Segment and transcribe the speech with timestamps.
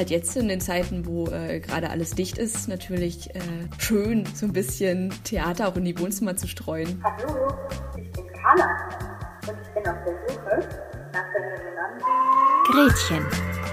[0.00, 3.40] halt jetzt in den Zeiten, wo äh, gerade alles dicht ist, natürlich äh,
[3.78, 7.04] schön, so ein bisschen Theater auch in die Wohnzimmer zu streuen.
[7.04, 7.52] Hallo,
[7.98, 8.88] ich bin Carla
[9.46, 10.68] und ich bin auf der Suche
[11.12, 11.50] nach der.
[12.72, 13.26] Gretchen,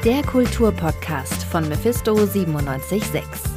[0.04, 3.57] der Kulturpodcast von Mephisto 976.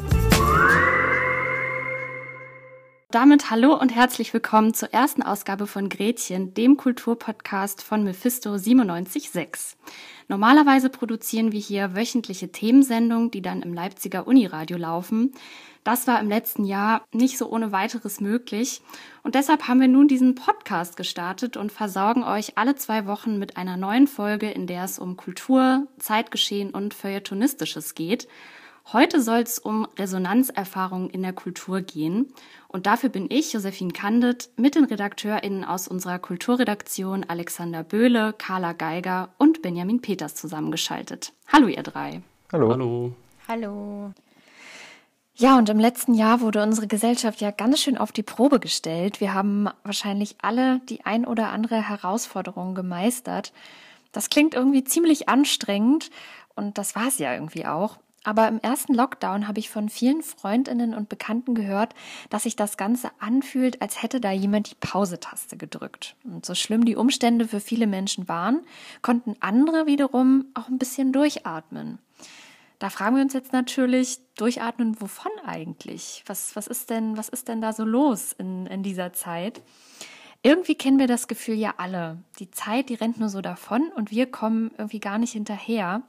[3.11, 9.75] Damit hallo und herzlich willkommen zur ersten Ausgabe von Gretchen, dem Kulturpodcast von Mephisto 976.
[10.29, 15.33] Normalerweise produzieren wir hier wöchentliche Themensendungen, die dann im Leipziger Uniradio laufen.
[15.83, 18.81] Das war im letzten Jahr nicht so ohne weiteres möglich.
[19.23, 23.57] Und deshalb haben wir nun diesen Podcast gestartet und versorgen euch alle zwei Wochen mit
[23.57, 28.29] einer neuen Folge, in der es um Kultur, Zeitgeschehen und Feuilletonistisches geht.
[28.93, 32.33] Heute soll es um Resonanzerfahrungen in der Kultur gehen.
[32.67, 38.73] Und dafür bin ich, Josephine Kandet, mit den RedakteurInnen aus unserer Kulturredaktion Alexander Böhle, Carla
[38.73, 41.31] Geiger und Benjamin Peters zusammengeschaltet.
[41.47, 42.21] Hallo, ihr drei.
[42.51, 42.71] Hallo.
[42.71, 43.13] Hallo.
[43.47, 44.11] Hallo.
[45.35, 49.21] Ja, und im letzten Jahr wurde unsere Gesellschaft ja ganz schön auf die Probe gestellt.
[49.21, 53.53] Wir haben wahrscheinlich alle die ein oder andere Herausforderung gemeistert.
[54.11, 56.09] Das klingt irgendwie ziemlich anstrengend
[56.55, 57.97] und das war es ja irgendwie auch.
[58.23, 61.95] Aber im ersten Lockdown habe ich von vielen Freundinnen und Bekannten gehört,
[62.29, 66.15] dass sich das Ganze anfühlt, als hätte da jemand die Pause-Taste gedrückt.
[66.23, 68.61] Und so schlimm die Umstände für viele Menschen waren,
[69.01, 71.97] konnten andere wiederum auch ein bisschen durchatmen.
[72.77, 76.23] Da fragen wir uns jetzt natürlich, durchatmen, wovon eigentlich?
[76.25, 79.61] Was, was, ist, denn, was ist denn da so los in, in dieser Zeit?
[80.43, 82.17] Irgendwie kennen wir das Gefühl ja alle.
[82.39, 86.01] Die Zeit, die rennt nur so davon und wir kommen irgendwie gar nicht hinterher.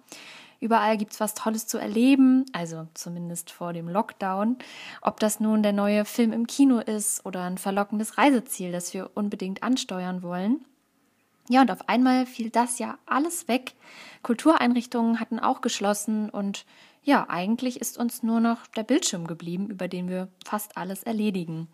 [0.63, 4.59] Überall gibt es was Tolles zu erleben, also zumindest vor dem Lockdown.
[5.01, 9.11] Ob das nun der neue Film im Kino ist oder ein verlockendes Reiseziel, das wir
[9.15, 10.65] unbedingt ansteuern wollen.
[11.49, 13.73] Ja, und auf einmal fiel das ja alles weg.
[14.23, 16.65] Kultureinrichtungen hatten auch geschlossen und
[17.03, 21.67] ja, eigentlich ist uns nur noch der Bildschirm geblieben, über den wir fast alles erledigen.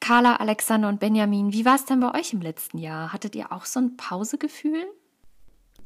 [0.00, 3.14] Carla, Alexander und Benjamin, wie war es denn bei euch im letzten Jahr?
[3.14, 4.84] Hattet ihr auch so ein Pausegefühl?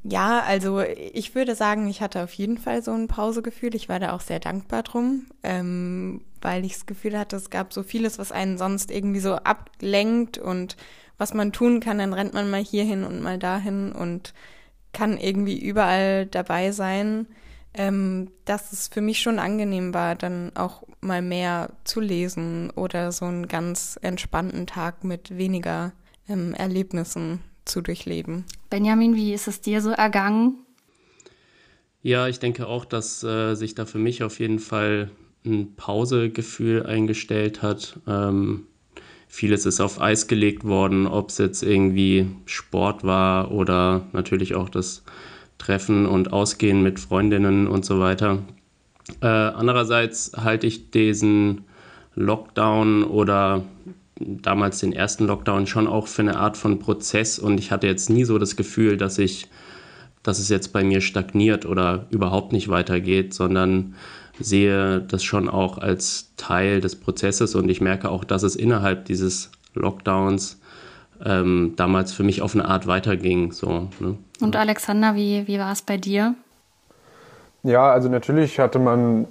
[0.05, 3.75] Ja, also ich würde sagen, ich hatte auf jeden Fall so ein Pausegefühl.
[3.77, 7.73] Ich war da auch sehr dankbar drum, ähm, weil ich das Gefühl hatte, es gab
[7.73, 10.77] so vieles, was einen sonst irgendwie so ablenkt und
[11.19, 14.35] was man tun kann, dann rennt man mal hierhin und mal dahin und
[14.93, 17.27] kann irgendwie überall dabei sein.
[17.75, 23.13] Ähm, dass es für mich schon angenehm war, dann auch mal mehr zu lesen oder
[23.13, 25.93] so einen ganz entspannten Tag mit weniger
[26.29, 28.45] ähm, Erlebnissen zu durchleben.
[28.71, 30.55] Benjamin, wie ist es dir so ergangen?
[32.03, 35.11] Ja, ich denke auch, dass äh, sich da für mich auf jeden Fall
[35.45, 37.99] ein Pausegefühl eingestellt hat.
[38.07, 38.67] Ähm,
[39.29, 44.69] vieles ist auf Eis gelegt worden, ob es jetzt irgendwie Sport war oder natürlich auch
[44.69, 45.05] das
[45.59, 48.39] Treffen und Ausgehen mit Freundinnen und so weiter.
[49.21, 51.65] Äh, andererseits halte ich diesen
[52.15, 53.65] Lockdown oder
[54.19, 58.11] damals den ersten Lockdown schon auch für eine Art von Prozess und ich hatte jetzt
[58.11, 59.49] nie so das Gefühl, dass ich,
[60.23, 63.95] dass es jetzt bei mir stagniert oder überhaupt nicht weitergeht, sondern
[64.39, 69.05] sehe das schon auch als Teil des Prozesses und ich merke auch, dass es innerhalb
[69.07, 70.61] dieses Lockdowns
[71.25, 73.53] ähm, damals für mich auf eine Art weiterging.
[73.53, 74.17] So, ne?
[74.41, 76.35] Und Alexander, wie, wie war es bei dir?
[77.63, 79.29] Ja, also natürlich hatte man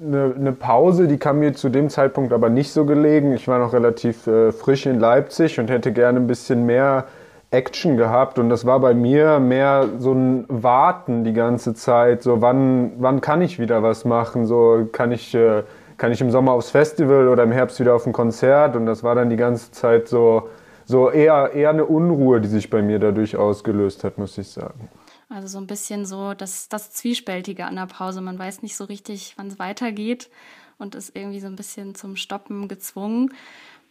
[0.00, 3.32] eine, eine, Pause, die kam mir zu dem Zeitpunkt aber nicht so gelegen.
[3.32, 7.06] Ich war noch relativ äh, frisch in Leipzig und hätte gerne ein bisschen mehr
[7.50, 8.38] Action gehabt.
[8.38, 12.22] Und das war bei mir mehr so ein Warten die ganze Zeit.
[12.22, 14.46] So, wann, wann kann ich wieder was machen?
[14.46, 15.62] So, kann ich, äh,
[15.96, 18.76] kann ich im Sommer aufs Festival oder im Herbst wieder auf ein Konzert?
[18.76, 20.48] Und das war dann die ganze Zeit so,
[20.84, 24.88] so eher, eher eine Unruhe, die sich bei mir dadurch ausgelöst hat, muss ich sagen.
[25.28, 28.20] Also so ein bisschen so das, das Zwiespältige an der Pause.
[28.20, 30.30] Man weiß nicht so richtig, wann es weitergeht
[30.78, 33.32] und ist irgendwie so ein bisschen zum Stoppen gezwungen.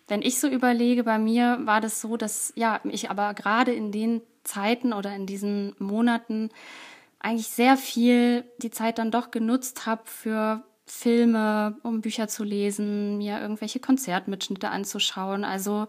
[0.07, 3.91] Wenn ich so überlege, bei mir war das so, dass ja, ich aber gerade in
[3.91, 6.50] den Zeiten oder in diesen Monaten
[7.19, 13.17] eigentlich sehr viel die Zeit dann doch genutzt habe für Filme, um Bücher zu lesen,
[13.17, 15.43] mir irgendwelche Konzertmitschnitte anzuschauen.
[15.43, 15.88] Also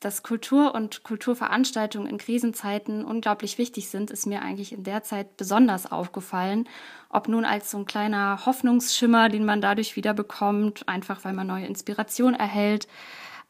[0.00, 5.36] dass Kultur und Kulturveranstaltungen in Krisenzeiten unglaublich wichtig sind, ist mir eigentlich in der Zeit
[5.36, 6.68] besonders aufgefallen.
[7.08, 11.48] Ob nun als so ein kleiner Hoffnungsschimmer, den man dadurch wieder bekommt, einfach weil man
[11.48, 12.86] neue Inspiration erhält,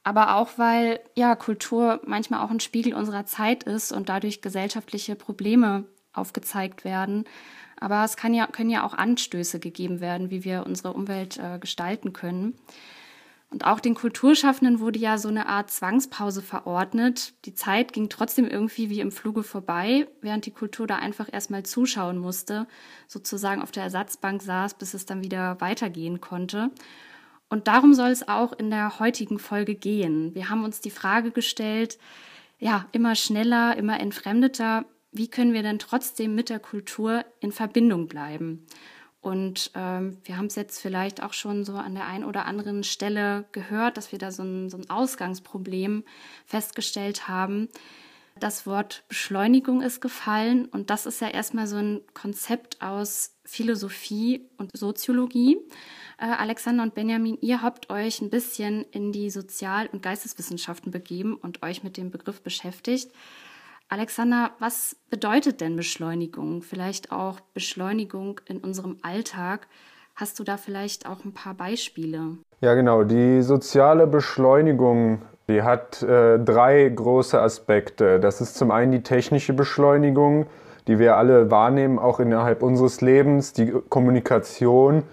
[0.04, 5.16] aber auch weil ja Kultur manchmal auch ein Spiegel unserer Zeit ist und dadurch gesellschaftliche
[5.16, 5.84] Probleme
[6.14, 7.24] aufgezeigt werden.
[7.80, 11.58] Aber es kann ja, können ja auch Anstöße gegeben werden, wie wir unsere Umwelt äh,
[11.58, 12.58] gestalten können.
[13.50, 17.32] Und auch den Kulturschaffenden wurde ja so eine Art Zwangspause verordnet.
[17.46, 21.62] Die Zeit ging trotzdem irgendwie wie im Fluge vorbei, während die Kultur da einfach erstmal
[21.62, 22.66] zuschauen musste,
[23.06, 26.70] sozusagen auf der Ersatzbank saß, bis es dann wieder weitergehen konnte.
[27.48, 30.34] Und darum soll es auch in der heutigen Folge gehen.
[30.34, 31.98] Wir haben uns die Frage gestellt,
[32.58, 38.08] ja, immer schneller, immer entfremdeter, wie können wir denn trotzdem mit der Kultur in Verbindung
[38.08, 38.66] bleiben?
[39.20, 42.84] Und ähm, wir haben es jetzt vielleicht auch schon so an der einen oder anderen
[42.84, 46.04] Stelle gehört, dass wir da so ein, so ein Ausgangsproblem
[46.46, 47.68] festgestellt haben.
[48.38, 54.48] Das Wort Beschleunigung ist gefallen und das ist ja erstmal so ein Konzept aus Philosophie
[54.58, 55.58] und Soziologie.
[56.18, 61.34] Äh, Alexander und Benjamin, ihr habt euch ein bisschen in die Sozial- und Geisteswissenschaften begeben
[61.34, 63.10] und euch mit dem Begriff beschäftigt.
[63.90, 66.60] Alexander, was bedeutet denn Beschleunigung?
[66.60, 69.66] Vielleicht auch Beschleunigung in unserem Alltag.
[70.14, 72.36] Hast du da vielleicht auch ein paar Beispiele?
[72.60, 73.04] Ja, genau.
[73.04, 78.20] Die soziale Beschleunigung, die hat äh, drei große Aspekte.
[78.20, 80.46] Das ist zum einen die technische Beschleunigung,
[80.86, 85.04] die wir alle wahrnehmen, auch innerhalb unseres Lebens, die Kommunikation,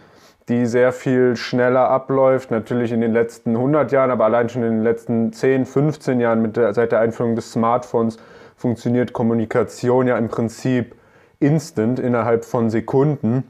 [0.50, 4.72] die sehr viel schneller abläuft, natürlich in den letzten 100 Jahren, aber allein schon in
[4.72, 8.18] den letzten 10, 15 Jahren mit der, seit der Einführung des Smartphones
[8.56, 10.96] funktioniert Kommunikation ja im Prinzip
[11.40, 13.44] instant innerhalb von Sekunden.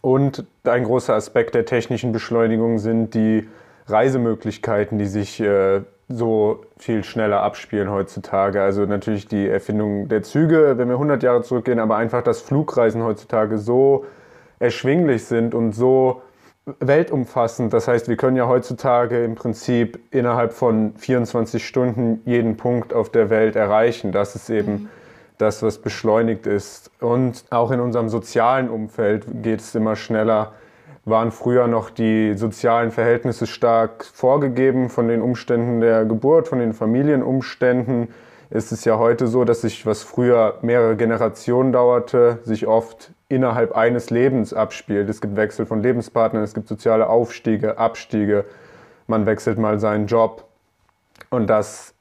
[0.00, 3.48] Und ein großer Aspekt der technischen Beschleunigung sind die
[3.86, 8.62] Reisemöglichkeiten, die sich äh, so viel schneller abspielen heutzutage.
[8.62, 13.02] Also natürlich die Erfindung der Züge, wenn wir 100 Jahre zurückgehen, aber einfach, dass Flugreisen
[13.02, 14.06] heutzutage so
[14.58, 16.22] erschwinglich sind und so
[16.80, 17.72] weltumfassend.
[17.72, 23.10] Das heißt, wir können ja heutzutage im Prinzip innerhalb von 24 Stunden jeden Punkt auf
[23.10, 24.12] der Welt erreichen.
[24.12, 24.88] Das ist eben mhm.
[25.38, 26.90] das, was beschleunigt ist.
[27.00, 30.52] Und auch in unserem sozialen Umfeld geht es immer schneller.
[31.04, 36.74] Waren früher noch die sozialen Verhältnisse stark vorgegeben von den Umständen der Geburt, von den
[36.74, 38.08] Familienumständen.
[38.50, 43.76] Ist es ja heute so, dass sich, was früher mehrere Generationen dauerte, sich oft innerhalb
[43.76, 45.10] eines Lebens abspielt.
[45.10, 48.46] Es gibt Wechsel von Lebenspartnern, es gibt soziale Aufstiege, Abstiege,
[49.06, 50.44] man wechselt mal seinen Job
[51.28, 51.94] und das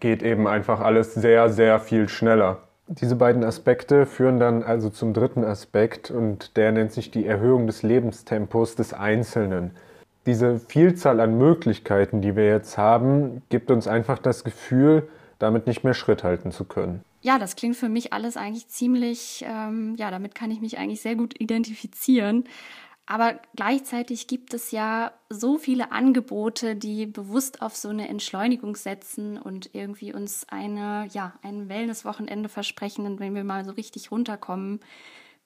[0.00, 2.58] geht eben einfach alles sehr, sehr viel schneller.
[2.88, 7.66] Diese beiden Aspekte führen dann also zum dritten Aspekt und der nennt sich die Erhöhung
[7.66, 9.72] des Lebenstempos des Einzelnen.
[10.26, 15.08] Diese Vielzahl an Möglichkeiten, die wir jetzt haben, gibt uns einfach das Gefühl,
[15.38, 19.44] damit nicht mehr Schritt halten zu können ja, das klingt für mich alles eigentlich ziemlich,
[19.48, 22.44] ähm, ja, damit kann ich mich eigentlich sehr gut identifizieren.
[23.04, 29.38] Aber gleichzeitig gibt es ja so viele Angebote, die bewusst auf so eine Entschleunigung setzen
[29.38, 34.78] und irgendwie uns eine, ja, ein Wellness-Wochenende versprechen, wenn wir mal so richtig runterkommen.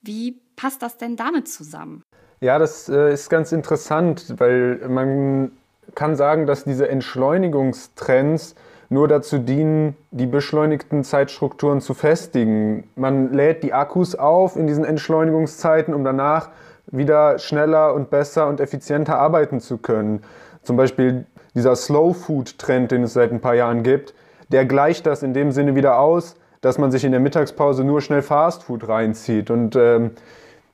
[0.03, 2.03] Wie passt das denn damit zusammen?
[2.43, 5.53] Ja, das äh, ist ganz interessant, weil man
[5.95, 8.55] kann sagen, dass diese Entschleunigungstrends
[8.91, 12.91] nur dazu dienen, die beschleunigten Zeitstrukturen zu festigen.
[12.97, 16.51] Man lädt die Akkus auf in diesen Entschleunigungszeiten, um danach
[16.89, 20.23] wieder schneller und besser und effizienter arbeiten zu können.
[20.63, 24.13] Zum Beispiel dieser Slow Food Trend, den es seit ein paar Jahren gibt,
[24.51, 28.01] der gleicht das in dem Sinne wieder aus, dass man sich in der Mittagspause nur
[28.01, 29.51] schnell Fast Food reinzieht.
[29.51, 30.11] Und ähm,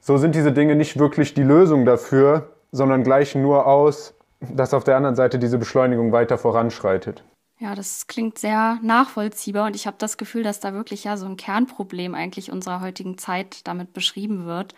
[0.01, 4.85] so sind diese Dinge nicht wirklich die Lösung dafür, sondern gleichen nur aus, dass auf
[4.85, 7.23] der anderen Seite diese Beschleunigung weiter voranschreitet.
[7.59, 11.25] Ja, das klingt sehr nachvollziehbar und ich habe das Gefühl, dass da wirklich ja so
[11.27, 14.75] ein Kernproblem eigentlich unserer heutigen Zeit damit beschrieben wird.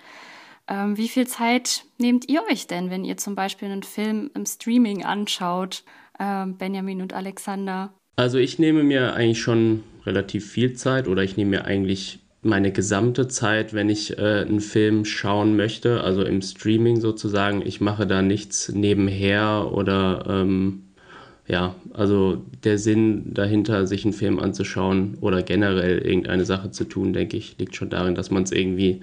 [0.68, 4.46] Ähm, wie viel Zeit nehmt ihr euch denn, wenn ihr zum Beispiel einen Film im
[4.46, 5.82] Streaming anschaut,
[6.18, 7.92] äh, Benjamin und Alexander?
[8.16, 12.70] Also ich nehme mir eigentlich schon relativ viel Zeit oder ich nehme mir eigentlich meine
[12.70, 17.62] gesamte Zeit, wenn ich äh, einen Film schauen möchte, also im Streaming sozusagen.
[17.66, 20.87] Ich mache da nichts nebenher oder ähm,
[21.48, 27.14] ja, also der Sinn dahinter, sich einen Film anzuschauen oder generell irgendeine Sache zu tun,
[27.14, 29.00] denke ich, liegt schon darin, dass man es irgendwie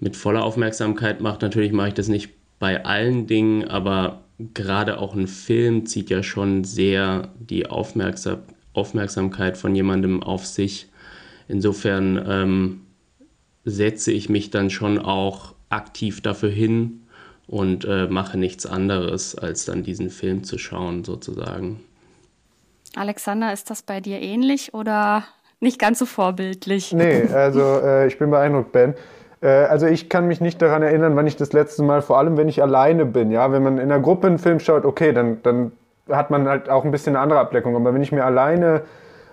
[0.00, 1.42] mit voller Aufmerksamkeit macht.
[1.42, 4.22] Natürlich mache ich das nicht bei allen Dingen, aber
[4.54, 8.38] gerade auch ein Film zieht ja schon sehr die Aufmerksam
[8.74, 10.86] Aufmerksamkeit von jemandem auf sich.
[11.48, 12.80] Insofern ähm,
[13.64, 16.97] setze ich mich dann schon auch aktiv dafür hin,
[17.48, 21.80] und äh, mache nichts anderes, als dann diesen Film zu schauen, sozusagen.
[22.94, 25.24] Alexander, ist das bei dir ähnlich oder
[25.60, 26.92] nicht ganz so vorbildlich?
[26.92, 28.94] Nee, also äh, ich bin beeindruckt, Ben.
[29.40, 32.36] Äh, also ich kann mich nicht daran erinnern, wann ich das letzte Mal, vor allem
[32.36, 35.42] wenn ich alleine bin, ja, wenn man in einer Gruppe einen Film schaut, okay, dann,
[35.42, 35.72] dann
[36.10, 37.76] hat man halt auch ein bisschen eine andere Ableckung.
[37.76, 38.82] Aber wenn ich mir alleine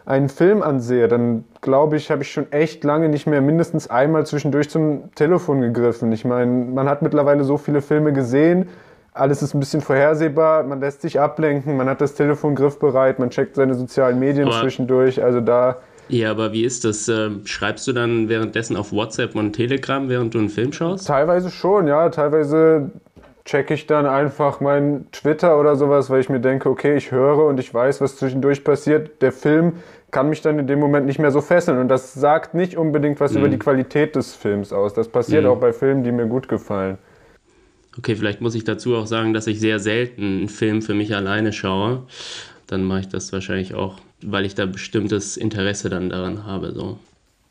[0.05, 4.25] einen Film ansehe, dann glaube ich, habe ich schon echt lange nicht mehr mindestens einmal
[4.25, 6.11] zwischendurch zum Telefon gegriffen.
[6.11, 8.69] Ich meine, man hat mittlerweile so viele Filme gesehen,
[9.15, 13.29] alles ist ein bisschen vorhersehbar, man lässt sich ablenken, man hat das Telefon griffbereit, man
[13.29, 15.23] checkt seine sozialen Medien aber zwischendurch.
[15.23, 15.77] Also da.
[16.09, 17.07] Ja, aber wie ist das?
[17.07, 21.07] Ähm, schreibst du dann währenddessen auf WhatsApp und Telegram, während du einen Film schaust?
[21.07, 22.09] Teilweise schon, ja.
[22.09, 22.91] Teilweise
[23.45, 27.45] checke ich dann einfach meinen Twitter oder sowas, weil ich mir denke, okay, ich höre
[27.45, 29.21] und ich weiß, was zwischendurch passiert.
[29.21, 29.73] Der Film
[30.15, 31.77] kann mich dann in dem Moment nicht mehr so fesseln.
[31.77, 33.39] Und das sagt nicht unbedingt was mhm.
[33.39, 34.93] über die Qualität des Films aus.
[34.93, 35.49] Das passiert mhm.
[35.49, 36.97] auch bei Filmen, die mir gut gefallen.
[37.97, 41.13] Okay, vielleicht muss ich dazu auch sagen, dass ich sehr selten einen Film für mich
[41.13, 42.03] alleine schaue.
[42.67, 46.71] Dann mache ich das wahrscheinlich auch, weil ich da bestimmtes Interesse dann daran habe.
[46.71, 46.97] So.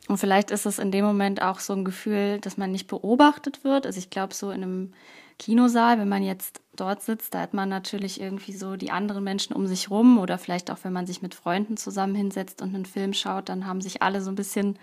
[0.08, 3.62] Und vielleicht ist es in dem Moment auch so ein Gefühl, dass man nicht beobachtet
[3.62, 3.84] wird.
[3.84, 4.92] Also ich glaube, so in einem
[5.38, 9.54] Kinosaal, wenn man jetzt dort sitzt, da hat man natürlich irgendwie so die anderen Menschen
[9.54, 12.86] um sich rum oder vielleicht auch, wenn man sich mit Freunden zusammen hinsetzt und einen
[12.86, 14.78] Film schaut, dann haben sich alle so ein bisschen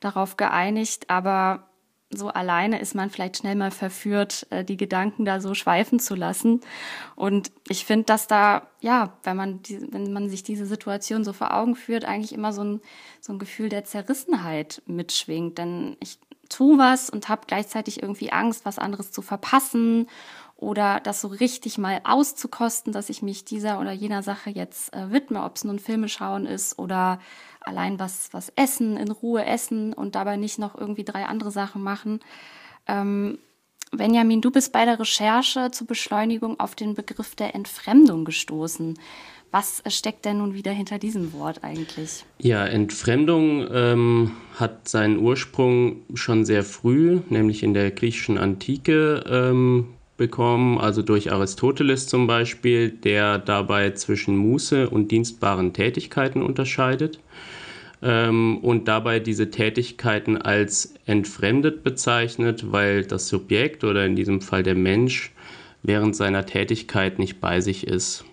[0.00, 1.10] darauf geeinigt.
[1.10, 1.70] Aber
[2.12, 6.14] so alleine ist man vielleicht schnell mal verführt, äh, die Gedanken da so schweifen zu
[6.16, 6.60] lassen.
[7.14, 11.32] Und ich finde, dass da, ja, wenn man, die, wenn man sich diese Situation so
[11.32, 12.80] vor Augen führt, eigentlich immer so ein,
[13.20, 15.58] so ein Gefühl der Zerrissenheit mitschwingt.
[15.58, 16.18] Denn ich
[16.50, 20.08] tue was und habe gleichzeitig irgendwie Angst, was anderes zu verpassen
[20.56, 25.10] oder das so richtig mal auszukosten, dass ich mich dieser oder jener Sache jetzt äh,
[25.10, 27.18] widme, ob es nun Filme schauen ist oder
[27.60, 31.82] allein was, was essen, in Ruhe essen und dabei nicht noch irgendwie drei andere Sachen
[31.82, 32.20] machen.
[32.86, 33.38] Ähm,
[33.92, 38.98] Benjamin, du bist bei der Recherche zur Beschleunigung auf den Begriff der Entfremdung gestoßen.
[39.52, 42.24] Was steckt denn nun wieder hinter diesem Wort eigentlich?
[42.38, 49.88] Ja, Entfremdung ähm, hat seinen Ursprung schon sehr früh, nämlich in der griechischen Antike ähm,
[50.16, 57.18] bekommen, also durch Aristoteles zum Beispiel, der dabei zwischen Muße und dienstbaren Tätigkeiten unterscheidet
[58.02, 64.62] ähm, und dabei diese Tätigkeiten als entfremdet bezeichnet, weil das Subjekt oder in diesem Fall
[64.62, 65.32] der Mensch
[65.82, 68.24] während seiner Tätigkeit nicht bei sich ist.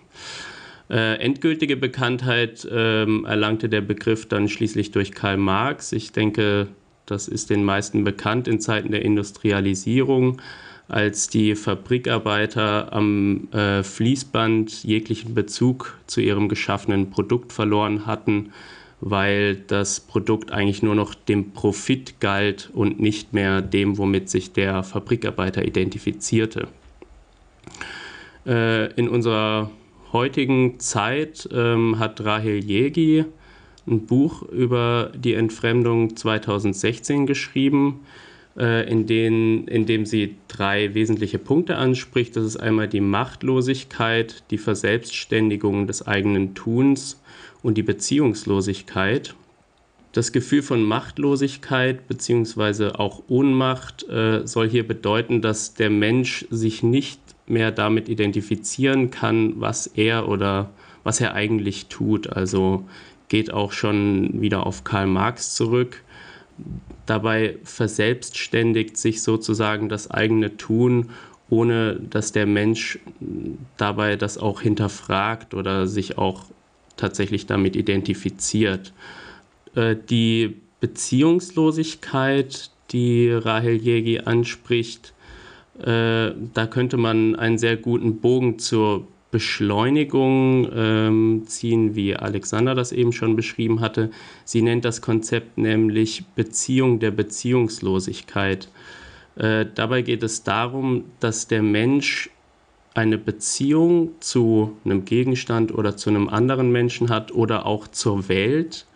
[0.90, 5.92] Äh, endgültige Bekanntheit ähm, erlangte der Begriff dann schließlich durch Karl Marx.
[5.92, 6.68] Ich denke,
[7.04, 10.40] das ist den meisten bekannt in Zeiten der Industrialisierung
[10.88, 18.52] als die Fabrikarbeiter am äh, Fließband jeglichen Bezug zu ihrem geschaffenen Produkt verloren hatten,
[19.02, 24.52] weil das Produkt eigentlich nur noch dem Profit galt und nicht mehr dem, womit sich
[24.52, 26.68] der Fabrikarbeiter identifizierte.
[28.46, 29.70] Äh, in unserer
[30.12, 33.24] heutigen Zeit ähm, hat Rahel Jegi
[33.86, 38.00] ein Buch über die Entfremdung 2016 geschrieben
[38.58, 42.36] äh, in, denen, in dem sie drei wesentliche Punkte anspricht.
[42.36, 47.20] Das ist einmal die Machtlosigkeit, die Verselbstständigung des eigenen Tuns
[47.62, 49.34] und die Beziehungslosigkeit.
[50.12, 52.92] Das Gefühl von Machtlosigkeit bzw.
[52.94, 59.60] auch Ohnmacht äh, soll hier bedeuten, dass der Mensch sich nicht mehr damit identifizieren kann,
[59.60, 60.70] was er oder
[61.04, 62.28] was er eigentlich tut.
[62.28, 62.84] Also
[63.28, 66.02] geht auch schon wieder auf Karl Marx zurück
[67.06, 71.10] dabei verselbstständigt sich sozusagen das eigene Tun,
[71.50, 72.98] ohne dass der Mensch
[73.76, 76.44] dabei das auch hinterfragt oder sich auch
[76.96, 78.92] tatsächlich damit identifiziert.
[79.74, 85.14] Äh, die Beziehungslosigkeit, die Rahel Jegi anspricht,
[85.84, 92.92] äh, da könnte man einen sehr guten Bogen zur Beschleunigung ähm, ziehen, wie Alexander das
[92.92, 94.10] eben schon beschrieben hatte.
[94.44, 98.68] Sie nennt das Konzept nämlich Beziehung der Beziehungslosigkeit.
[99.36, 102.30] Äh, dabei geht es darum, dass der Mensch
[102.94, 108.86] eine Beziehung zu einem Gegenstand oder zu einem anderen Menschen hat oder auch zur Welt.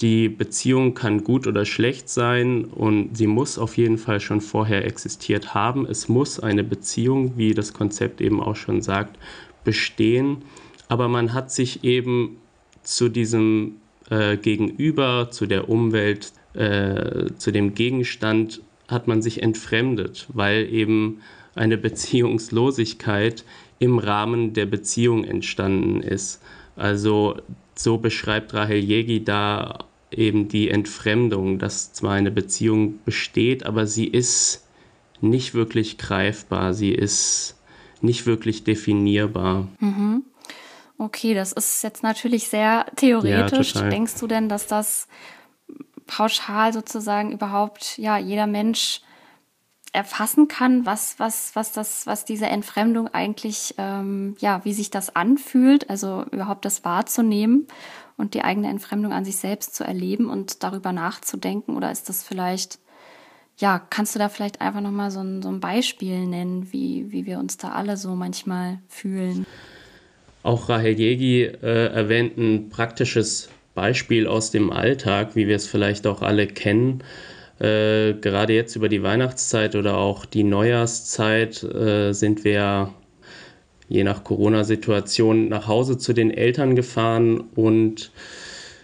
[0.00, 4.84] Die Beziehung kann gut oder schlecht sein und sie muss auf jeden Fall schon vorher
[4.84, 5.86] existiert haben.
[5.86, 9.18] Es muss eine Beziehung, wie das Konzept eben auch schon sagt,
[9.64, 10.42] bestehen,
[10.88, 12.36] aber man hat sich eben
[12.82, 13.76] zu diesem
[14.10, 21.20] äh, Gegenüber, zu der Umwelt, äh, zu dem Gegenstand, hat man sich entfremdet, weil eben
[21.54, 23.44] eine Beziehungslosigkeit
[23.78, 26.40] im Rahmen der Beziehung entstanden ist.
[26.76, 27.36] Also
[27.78, 34.06] so beschreibt Rahel Jegi da eben die Entfremdung, dass zwar eine Beziehung besteht, aber sie
[34.06, 34.66] ist
[35.20, 37.56] nicht wirklich greifbar, sie ist
[38.00, 39.68] nicht wirklich definierbar.
[39.80, 40.22] Mhm.
[40.98, 43.74] Okay, das ist jetzt natürlich sehr theoretisch.
[43.74, 45.08] Ja, Denkst du denn, dass das
[46.06, 49.00] pauschal sozusagen überhaupt ja jeder Mensch
[49.96, 55.16] erfassen kann, was was was das was diese Entfremdung eigentlich ähm, ja wie sich das
[55.16, 57.66] anfühlt, also überhaupt das wahrzunehmen
[58.16, 62.22] und die eigene Entfremdung an sich selbst zu erleben und darüber nachzudenken oder ist das
[62.22, 62.78] vielleicht
[63.58, 67.24] ja, kannst du da vielleicht einfach nochmal so ein, so ein Beispiel nennen, wie, wie
[67.24, 69.46] wir uns da alle so manchmal fühlen?
[70.42, 76.06] Auch Rahel Jegi äh, erwähnt ein praktisches Beispiel aus dem Alltag, wie wir es vielleicht
[76.06, 77.02] auch alle kennen.
[77.58, 82.92] Äh, gerade jetzt über die Weihnachtszeit oder auch die Neujahrszeit äh, sind wir
[83.88, 88.10] je nach Corona-Situation nach Hause zu den Eltern gefahren und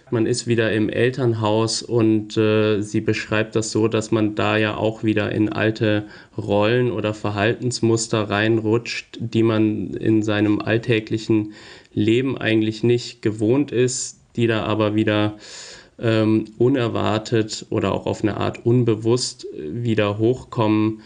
[0.09, 4.77] man ist wieder im Elternhaus und äh, sie beschreibt das so, dass man da ja
[4.77, 6.05] auch wieder in alte
[6.37, 11.53] Rollen oder Verhaltensmuster reinrutscht, die man in seinem alltäglichen
[11.93, 15.37] Leben eigentlich nicht gewohnt ist, die da aber wieder
[16.03, 21.01] ähm, unerwartet oder auch auf eine Art unbewusst wieder hochkommen.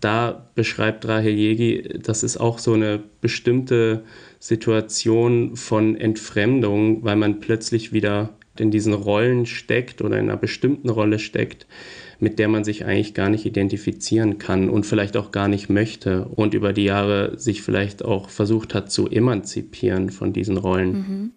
[0.00, 4.02] Da beschreibt Rahel Jegi, das ist auch so eine bestimmte
[4.38, 10.90] Situation von Entfremdung, weil man plötzlich wieder in diesen Rollen steckt oder in einer bestimmten
[10.90, 11.66] Rolle steckt,
[12.18, 16.26] mit der man sich eigentlich gar nicht identifizieren kann und vielleicht auch gar nicht möchte
[16.26, 20.92] und über die Jahre sich vielleicht auch versucht hat zu emanzipieren von diesen Rollen.
[20.92, 21.32] Mhm.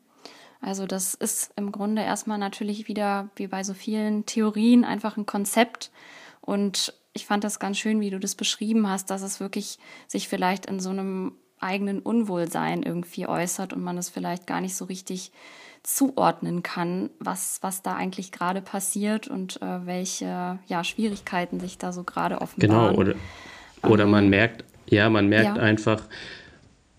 [0.63, 5.25] Also das ist im Grunde erstmal natürlich wieder, wie bei so vielen Theorien, einfach ein
[5.25, 5.91] Konzept.
[6.39, 9.77] Und ich fand das ganz schön, wie du das beschrieben hast, dass es wirklich
[10.07, 14.75] sich vielleicht in so einem eigenen Unwohlsein irgendwie äußert und man es vielleicht gar nicht
[14.75, 15.31] so richtig
[15.83, 21.91] zuordnen kann, was, was da eigentlich gerade passiert und äh, welche ja, Schwierigkeiten sich da
[21.91, 22.93] so gerade offenbaren.
[22.93, 23.15] Genau, oder,
[23.83, 25.63] oder ähm, man merkt, ja, man merkt ja.
[25.63, 26.03] einfach,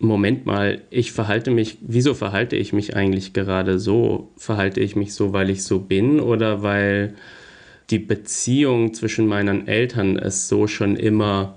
[0.06, 4.30] Moment mal, ich verhalte mich, wieso verhalte ich mich eigentlich gerade so?
[4.36, 7.14] Verhalte ich mich so, weil ich so bin oder weil
[7.90, 11.56] die Beziehung zwischen meinen Eltern es so schon immer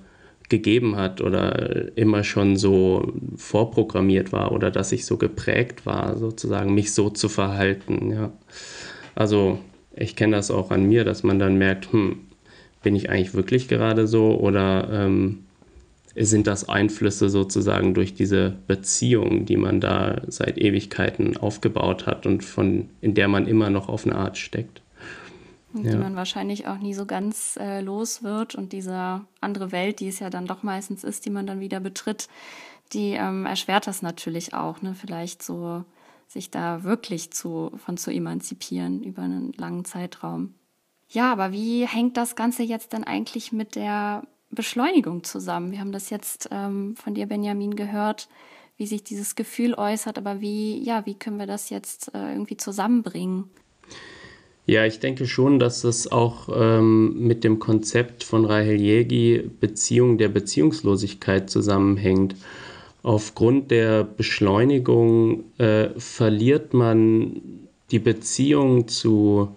[0.49, 6.73] gegeben hat oder immer schon so vorprogrammiert war oder dass ich so geprägt war, sozusagen
[6.73, 8.11] mich so zu verhalten.
[8.11, 8.31] Ja.
[9.13, 9.59] Also
[9.95, 12.19] ich kenne das auch an mir, dass man dann merkt, hm,
[12.83, 15.39] bin ich eigentlich wirklich gerade so oder ähm,
[16.25, 22.43] sind das Einflüsse sozusagen durch diese Beziehung, die man da seit Ewigkeiten aufgebaut hat und
[22.43, 24.81] von in der man immer noch auf eine Art steckt
[25.73, 25.97] die ja.
[25.97, 28.55] man wahrscheinlich auch nie so ganz äh, los wird.
[28.55, 31.79] Und diese andere Welt, die es ja dann doch meistens ist, die man dann wieder
[31.79, 32.27] betritt,
[32.93, 34.95] die ähm, erschwert das natürlich auch, ne?
[34.95, 35.83] Vielleicht so
[36.27, 40.53] sich da wirklich zu, von zu emanzipieren über einen langen Zeitraum.
[41.09, 45.71] Ja, aber wie hängt das Ganze jetzt dann eigentlich mit der Beschleunigung zusammen?
[45.71, 48.29] Wir haben das jetzt ähm, von dir, Benjamin, gehört,
[48.77, 52.57] wie sich dieses Gefühl äußert, aber wie, ja, wie können wir das jetzt äh, irgendwie
[52.57, 53.49] zusammenbringen?
[54.65, 60.17] Ja, ich denke schon, dass das auch ähm, mit dem Konzept von Rahel Jägi Beziehung
[60.17, 62.35] der Beziehungslosigkeit zusammenhängt.
[63.01, 67.41] Aufgrund der Beschleunigung äh, verliert man
[67.91, 69.55] die Beziehung zu,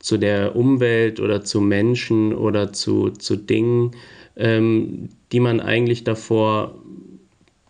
[0.00, 3.92] zu der Umwelt oder zu Menschen oder zu, zu Dingen,
[4.36, 6.74] ähm, die man eigentlich davor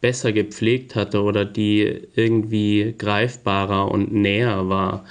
[0.01, 5.05] besser gepflegt hatte oder die irgendwie greifbarer und näher war.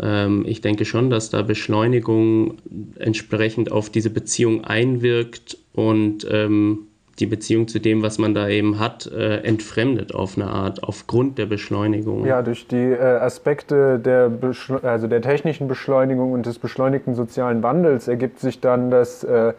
[0.00, 2.58] Ähm, ich denke schon, dass da Beschleunigung
[2.98, 8.78] entsprechend auf diese Beziehung einwirkt und ähm, die Beziehung zu dem, was man da eben
[8.78, 12.24] hat, äh, entfremdet auf eine Art, aufgrund der Beschleunigung.
[12.24, 14.30] Ja, durch die äh, Aspekte der,
[14.82, 19.52] also der technischen Beschleunigung und des beschleunigten sozialen Wandels ergibt sich dann das äh,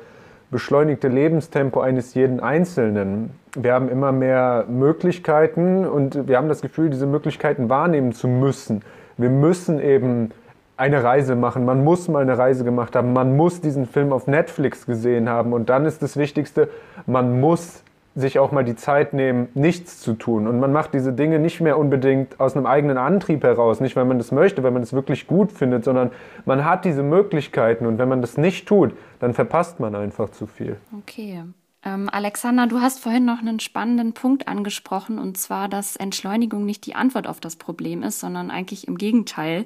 [0.52, 3.32] beschleunigte Lebenstempo eines jeden Einzelnen.
[3.56, 8.82] Wir haben immer mehr Möglichkeiten und wir haben das Gefühl, diese Möglichkeiten wahrnehmen zu müssen
[9.20, 10.32] wir müssen eben
[10.78, 11.66] eine Reise machen.
[11.66, 13.12] Man muss mal eine Reise gemacht haben.
[13.12, 15.52] Man muss diesen Film auf Netflix gesehen haben.
[15.52, 16.70] Und dann ist das Wichtigste,
[17.06, 17.84] man muss
[18.20, 20.48] sich auch mal die Zeit nehmen, nichts zu tun.
[20.48, 24.06] Und man macht diese Dinge nicht mehr unbedingt aus einem eigenen Antrieb heraus, nicht weil
[24.06, 26.12] man das möchte, weil man es wirklich gut findet, sondern
[26.46, 30.48] man hat diese Möglichkeiten und wenn man das nicht tut, dann verpasst man einfach zu
[30.48, 30.78] viel.
[31.00, 31.44] Okay.
[31.86, 36.86] Ähm, Alexander, du hast vorhin noch einen spannenden Punkt angesprochen, und zwar, dass Entschleunigung nicht
[36.86, 39.66] die Antwort auf das Problem ist, sondern eigentlich im Gegenteil.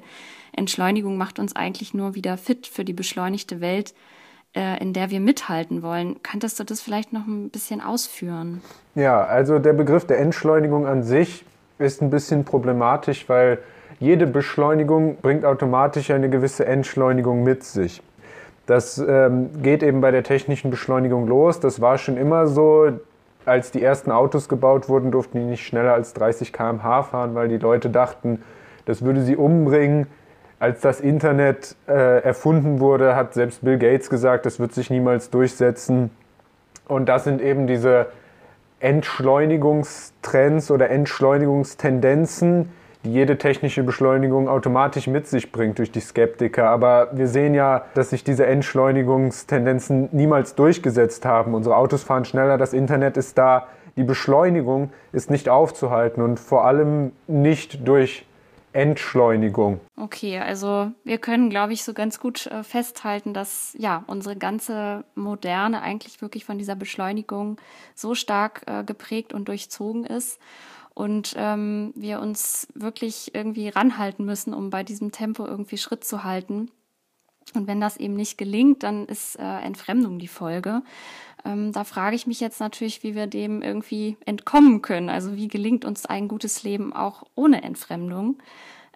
[0.52, 3.94] Entschleunigung macht uns eigentlich nur wieder fit für die beschleunigte Welt,
[4.54, 6.22] äh, in der wir mithalten wollen.
[6.22, 8.62] Könntest du das vielleicht noch ein bisschen ausführen?
[8.94, 11.44] Ja, also der Begriff der Entschleunigung an sich
[11.78, 13.58] ist ein bisschen problematisch, weil
[13.98, 18.02] jede Beschleunigung bringt automatisch eine gewisse Entschleunigung mit sich.
[18.66, 21.60] Das ähm, geht eben bei der technischen Beschleunigung los.
[21.60, 22.90] Das war schon immer so.
[23.46, 27.48] Als die ersten Autos gebaut wurden, durften die nicht schneller als 30 km/h fahren, weil
[27.48, 28.42] die Leute dachten,
[28.86, 30.06] das würde sie umbringen.
[30.58, 35.30] Als das Internet äh, erfunden wurde, hat selbst Bill Gates gesagt, das wird sich niemals
[35.30, 36.10] durchsetzen.
[36.86, 38.06] Und das sind eben diese
[38.80, 42.70] Entschleunigungstrends oder Entschleunigungstendenzen,
[43.04, 46.68] die jede technische Beschleunigung automatisch mit sich bringt durch die Skeptiker.
[46.68, 51.54] Aber wir sehen ja, dass sich diese Entschleunigungstendenzen niemals durchgesetzt haben.
[51.54, 53.66] Unsere Autos fahren schneller, das Internet ist da.
[53.96, 58.26] Die Beschleunigung ist nicht aufzuhalten und vor allem nicht durch
[58.74, 59.80] Entschleunigung.
[59.96, 65.04] Okay, also wir können, glaube ich, so ganz gut äh, festhalten, dass ja unsere ganze
[65.14, 67.60] Moderne eigentlich wirklich von dieser Beschleunigung
[67.94, 70.40] so stark äh, geprägt und durchzogen ist
[70.92, 76.24] und ähm, wir uns wirklich irgendwie ranhalten müssen, um bei diesem Tempo irgendwie Schritt zu
[76.24, 76.70] halten.
[77.54, 80.82] Und wenn das eben nicht gelingt, dann ist äh, Entfremdung die Folge.
[81.44, 85.10] Ähm, da frage ich mich jetzt natürlich, wie wir dem irgendwie entkommen können.
[85.10, 88.38] Also wie gelingt uns ein gutes Leben auch ohne Entfremdung?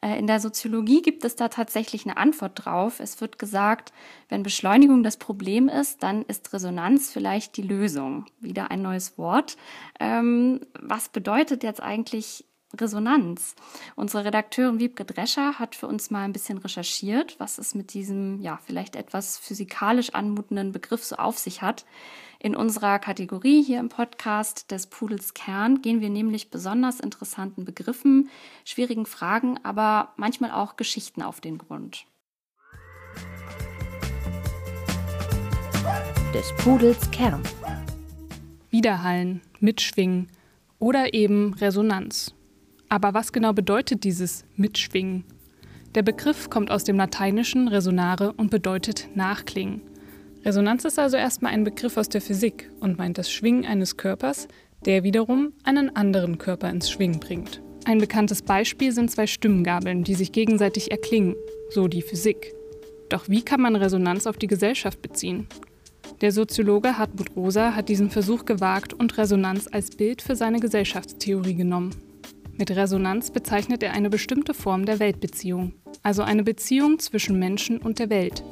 [0.01, 3.01] Äh, in der Soziologie gibt es da tatsächlich eine Antwort drauf.
[3.01, 3.93] Es wird gesagt,
[4.29, 8.27] wenn Beschleunigung das Problem ist, dann ist Resonanz vielleicht die Lösung.
[8.41, 9.57] Wieder ein neues Wort.
[10.01, 12.45] Ähm, was bedeutet jetzt eigentlich
[12.77, 13.55] Resonanz.
[13.97, 18.41] Unsere Redakteurin Wiebke Drescher hat für uns mal ein bisschen recherchiert, was es mit diesem,
[18.41, 21.87] ja, vielleicht etwas physikalisch anmutenden Begriff so auf sich hat.
[22.41, 28.29] In unserer Kategorie hier im Podcast des Pudels Kern gehen wir nämlich besonders interessanten Begriffen,
[28.65, 32.07] schwierigen Fragen, aber manchmal auch Geschichten auf den Grund.
[36.35, 37.43] Des Pudels Kern.
[38.71, 40.29] Widerhallen, mitschwingen
[40.79, 42.38] oder eben Resonanz.
[42.89, 45.25] Aber was genau bedeutet dieses Mitschwingen?
[45.95, 49.83] Der Begriff kommt aus dem lateinischen resonare und bedeutet nachklingen.
[50.45, 54.49] Resonanz ist also erstmal ein Begriff aus der Physik und meint das Schwingen eines Körpers,
[54.85, 57.61] der wiederum einen anderen Körper ins Schwingen bringt.
[57.85, 61.35] Ein bekanntes Beispiel sind zwei Stimmgabeln, die sich gegenseitig erklingen,
[61.71, 62.55] so die Physik.
[63.09, 65.47] Doch wie kann man Resonanz auf die Gesellschaft beziehen?
[66.21, 71.55] Der Soziologe Hartmut Rosa hat diesen Versuch gewagt und Resonanz als Bild für seine Gesellschaftstheorie
[71.55, 71.95] genommen.
[72.59, 78.01] Mit Resonanz bezeichnet er eine bestimmte Form der Weltbeziehung, also eine Beziehung zwischen Menschen und
[78.01, 78.43] der Welt.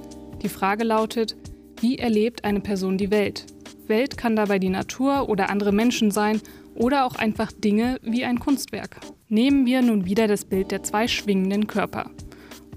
[0.43, 1.37] Die Frage lautet,
[1.81, 3.47] wie erlebt eine Person die Welt?
[3.89, 6.41] Welt kann dabei die Natur oder andere Menschen sein
[6.77, 9.01] oder auch einfach Dinge wie ein Kunstwerk.
[9.29, 12.09] Nehmen wir nun wieder das Bild der zwei schwingenden Körper.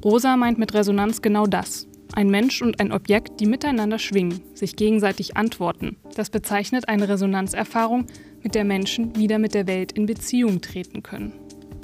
[0.04, 1.88] Rosa meint mit Resonanz genau das.
[2.14, 5.98] Ein Mensch und ein Objekt, die miteinander schwingen, sich gegenseitig antworten.
[6.16, 8.08] Das bezeichnet eine Resonanzerfahrung,
[8.44, 11.34] mit der Menschen wieder mit der Welt in Beziehung treten können.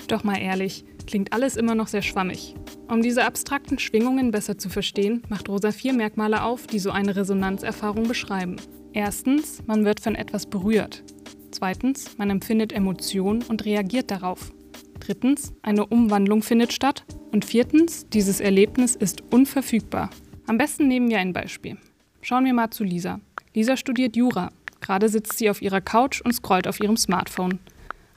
[0.07, 2.55] Doch mal ehrlich, klingt alles immer noch sehr schwammig.
[2.87, 7.15] Um diese abstrakten Schwingungen besser zu verstehen, macht Rosa vier Merkmale auf, die so eine
[7.15, 8.57] Resonanzerfahrung beschreiben.
[8.93, 11.03] Erstens, man wird von etwas berührt.
[11.51, 14.53] Zweitens, man empfindet Emotionen und reagiert darauf.
[14.99, 17.05] Drittens, eine Umwandlung findet statt.
[17.31, 20.09] Und viertens, dieses Erlebnis ist unverfügbar.
[20.47, 21.77] Am besten nehmen wir ein Beispiel.
[22.21, 23.19] Schauen wir mal zu Lisa.
[23.53, 24.51] Lisa studiert Jura.
[24.85, 27.57] Gerade sitzt sie auf ihrer Couch und scrollt auf ihrem Smartphone.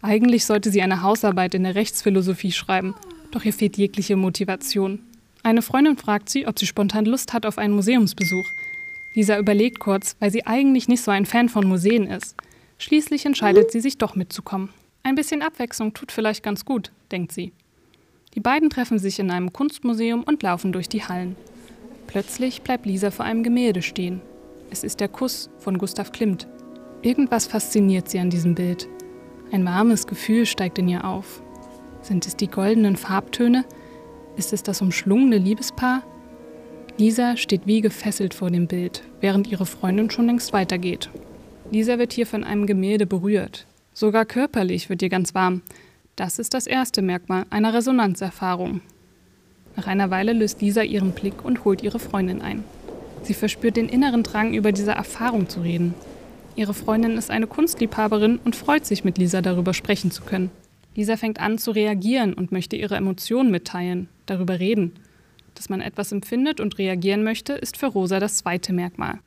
[0.03, 2.95] Eigentlich sollte sie eine Hausarbeit in der Rechtsphilosophie schreiben,
[3.31, 4.99] doch ihr fehlt jegliche Motivation.
[5.43, 8.45] Eine Freundin fragt sie, ob sie spontan Lust hat auf einen Museumsbesuch.
[9.15, 12.37] Lisa überlegt kurz, weil sie eigentlich nicht so ein Fan von Museen ist.
[12.77, 14.69] Schließlich entscheidet sie sich doch mitzukommen.
[15.05, 17.53] Ein bisschen Abwechslung tut vielleicht ganz gut, denkt sie.
[18.35, 21.35] Die beiden treffen sich in einem Kunstmuseum und laufen durch die Hallen.
[22.09, 24.21] Plötzlich bleibt Lisa vor einem Gemälde stehen.
[24.71, 26.47] Es ist der Kuss von Gustav Klimt.
[27.03, 28.89] Irgendwas fasziniert sie an diesem Bild.
[29.53, 31.43] Ein warmes Gefühl steigt in ihr auf.
[32.03, 33.65] Sind es die goldenen Farbtöne?
[34.37, 36.03] Ist es das umschlungene Liebespaar?
[36.97, 41.09] Lisa steht wie gefesselt vor dem Bild, während ihre Freundin schon längst weitergeht.
[41.71, 43.67] Lisa wird hier von einem Gemälde berührt.
[43.93, 45.63] Sogar körperlich wird ihr ganz warm.
[46.17, 48.81] Das ist das erste Merkmal einer Resonanzerfahrung.
[49.77, 52.65] Nach einer Weile löst Lisa ihren Blick und holt ihre Freundin ein.
[53.23, 55.95] Sie verspürt den inneren Drang, über diese Erfahrung zu reden.
[56.59, 60.51] Ihre Freundin ist eine Kunstliebhaberin und freut sich, mit Lisa darüber sprechen zu können.
[60.97, 64.95] Lisa fängt an zu reagieren und möchte ihre Emotionen mitteilen, darüber reden.
[65.55, 69.21] Dass man etwas empfindet und reagieren möchte, ist für Rosa das zweite Merkmal.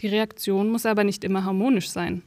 [0.00, 2.22] Die Reaktion muss aber nicht immer harmonisch sein.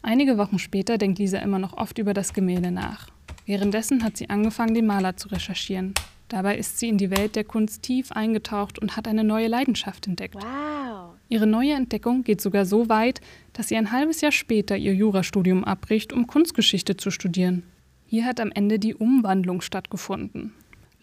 [0.00, 3.08] Einige Wochen später denkt Lisa immer noch oft über das Gemälde nach.
[3.46, 5.94] Währenddessen hat sie angefangen, den Maler zu recherchieren.
[6.28, 10.06] Dabei ist sie in die Welt der Kunst tief eingetaucht und hat eine neue Leidenschaft
[10.06, 10.34] entdeckt.
[10.34, 11.14] Wow.
[11.30, 13.20] Ihre neue Entdeckung geht sogar so weit,
[13.54, 17.62] dass sie ein halbes Jahr später ihr Jurastudium abbricht, um Kunstgeschichte zu studieren.
[18.06, 20.52] Hier hat am Ende die Umwandlung stattgefunden.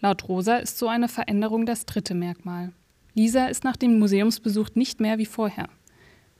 [0.00, 2.72] Laut Rosa ist so eine Veränderung das dritte Merkmal.
[3.14, 5.68] Lisa ist nach dem Museumsbesuch nicht mehr wie vorher.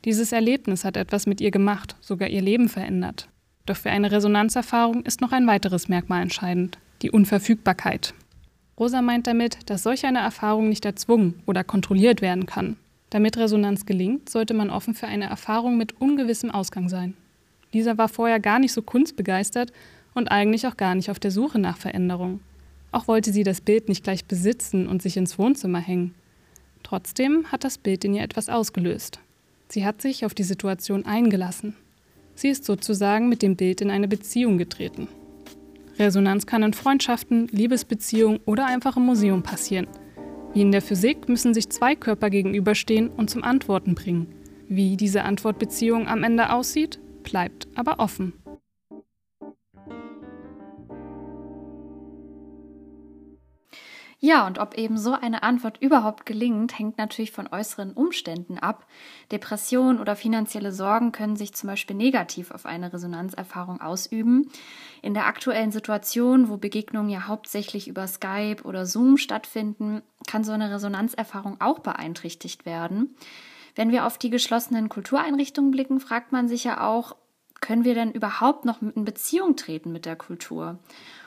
[0.04, 3.28] Dieses Erlebnis hat etwas mit ihr gemacht, sogar ihr Leben verändert.
[3.64, 8.14] Doch für eine Resonanzerfahrung ist noch ein weiteres Merkmal entscheidend, die Unverfügbarkeit.
[8.78, 12.76] Rosa meint damit, dass solch eine Erfahrung nicht erzwungen oder kontrolliert werden kann.
[13.08, 17.14] Damit Resonanz gelingt, sollte man offen für eine Erfahrung mit ungewissem Ausgang sein.
[17.72, 19.72] Lisa war vorher gar nicht so kunstbegeistert
[20.14, 22.40] und eigentlich auch gar nicht auf der Suche nach Veränderung.
[22.92, 26.14] Auch wollte sie das Bild nicht gleich besitzen und sich ins Wohnzimmer hängen.
[26.82, 29.20] Trotzdem hat das Bild in ihr etwas ausgelöst.
[29.68, 31.74] Sie hat sich auf die Situation eingelassen.
[32.34, 35.08] Sie ist sozusagen mit dem Bild in eine Beziehung getreten.
[35.98, 39.86] Resonanz kann in Freundschaften, Liebesbeziehungen oder einfach im Museum passieren.
[40.52, 44.26] Wie in der Physik müssen sich zwei Körper gegenüberstehen und zum Antworten bringen.
[44.68, 48.32] Wie diese Antwortbeziehung am Ende aussieht, bleibt aber offen.
[54.26, 58.84] Ja, und ob eben so eine Antwort überhaupt gelingt, hängt natürlich von äußeren Umständen ab.
[59.30, 64.50] Depressionen oder finanzielle Sorgen können sich zum Beispiel negativ auf eine Resonanzerfahrung ausüben.
[65.00, 70.50] In der aktuellen Situation, wo Begegnungen ja hauptsächlich über Skype oder Zoom stattfinden, kann so
[70.50, 73.14] eine Resonanzerfahrung auch beeinträchtigt werden.
[73.76, 77.14] Wenn wir auf die geschlossenen Kultureinrichtungen blicken, fragt man sich ja auch,
[77.60, 80.78] können wir denn überhaupt noch in Beziehung treten mit der Kultur?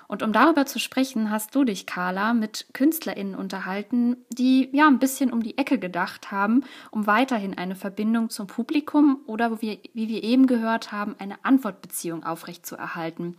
[0.09, 4.97] Und um darüber zu sprechen, hast du dich, Carla, mit KünstlerInnen unterhalten, die ja ein
[4.97, 10.09] bisschen um die Ecke gedacht haben, um weiterhin eine Verbindung zum Publikum oder, wie, wie
[10.09, 13.37] wir eben gehört haben, eine Antwortbeziehung aufrechtzuerhalten.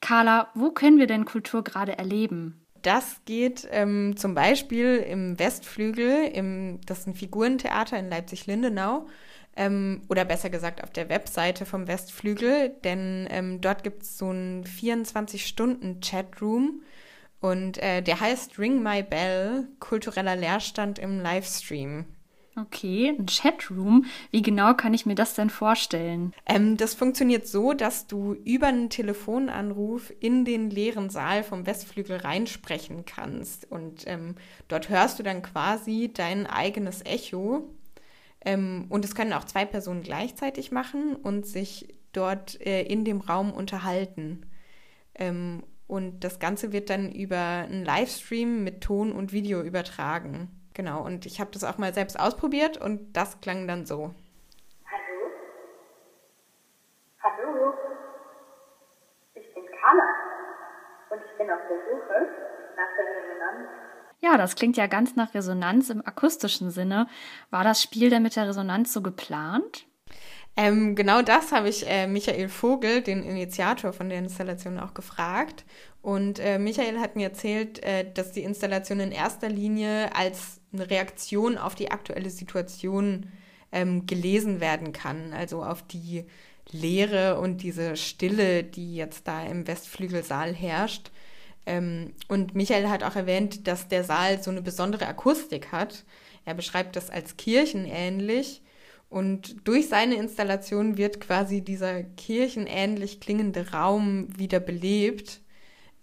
[0.00, 2.62] Carla, wo können wir denn Kultur gerade erleben?
[2.82, 9.08] Das geht ähm, zum Beispiel im Westflügel, im, das ist ein Figurentheater in Leipzig-Lindenau
[9.56, 14.30] ähm, oder besser gesagt auf der Webseite vom Westflügel, denn ähm, dort gibt es so
[14.30, 16.82] einen 24-Stunden-Chatroom
[17.40, 22.04] und äh, der heißt Ring My Bell, kultureller Leerstand im Livestream.
[22.54, 24.04] Okay, ein Chatroom.
[24.30, 26.34] Wie genau kann ich mir das denn vorstellen?
[26.44, 32.18] Ähm, das funktioniert so, dass du über einen Telefonanruf in den leeren Saal vom Westflügel
[32.18, 33.70] reinsprechen kannst.
[33.70, 34.34] Und ähm,
[34.68, 37.70] dort hörst du dann quasi dein eigenes Echo
[38.44, 43.20] ähm, und es können auch zwei Personen gleichzeitig machen und sich dort äh, in dem
[43.20, 44.46] Raum unterhalten.
[45.14, 50.48] Ähm, und das Ganze wird dann über einen Livestream mit Ton und Video übertragen.
[50.74, 54.14] Genau, und ich habe das auch mal selbst ausprobiert und das klang dann so.
[54.90, 55.30] Hallo?
[57.22, 57.74] Hallo?
[59.34, 60.08] Ich bin Carla
[61.10, 62.28] und ich bin auf der Suche
[62.76, 63.81] nach der Resonanz
[64.22, 67.08] ja, das klingt ja ganz nach Resonanz im akustischen Sinne.
[67.50, 69.86] War das Spiel denn mit der Resonanz so geplant?
[70.56, 75.64] Ähm, genau das habe ich äh, Michael Vogel, den Initiator von der Installation, auch gefragt.
[76.02, 80.88] Und äh, Michael hat mir erzählt, äh, dass die Installation in erster Linie als eine
[80.88, 83.26] Reaktion auf die aktuelle Situation
[83.72, 86.26] ähm, gelesen werden kann, also auf die
[86.70, 91.10] Leere und diese Stille, die jetzt da im Westflügelsaal herrscht.
[91.66, 96.04] Ähm, und Michael hat auch erwähnt, dass der Saal so eine besondere Akustik hat.
[96.44, 98.62] Er beschreibt das als kirchenähnlich.
[99.08, 105.40] Und durch seine Installation wird quasi dieser kirchenähnlich klingende Raum wieder belebt.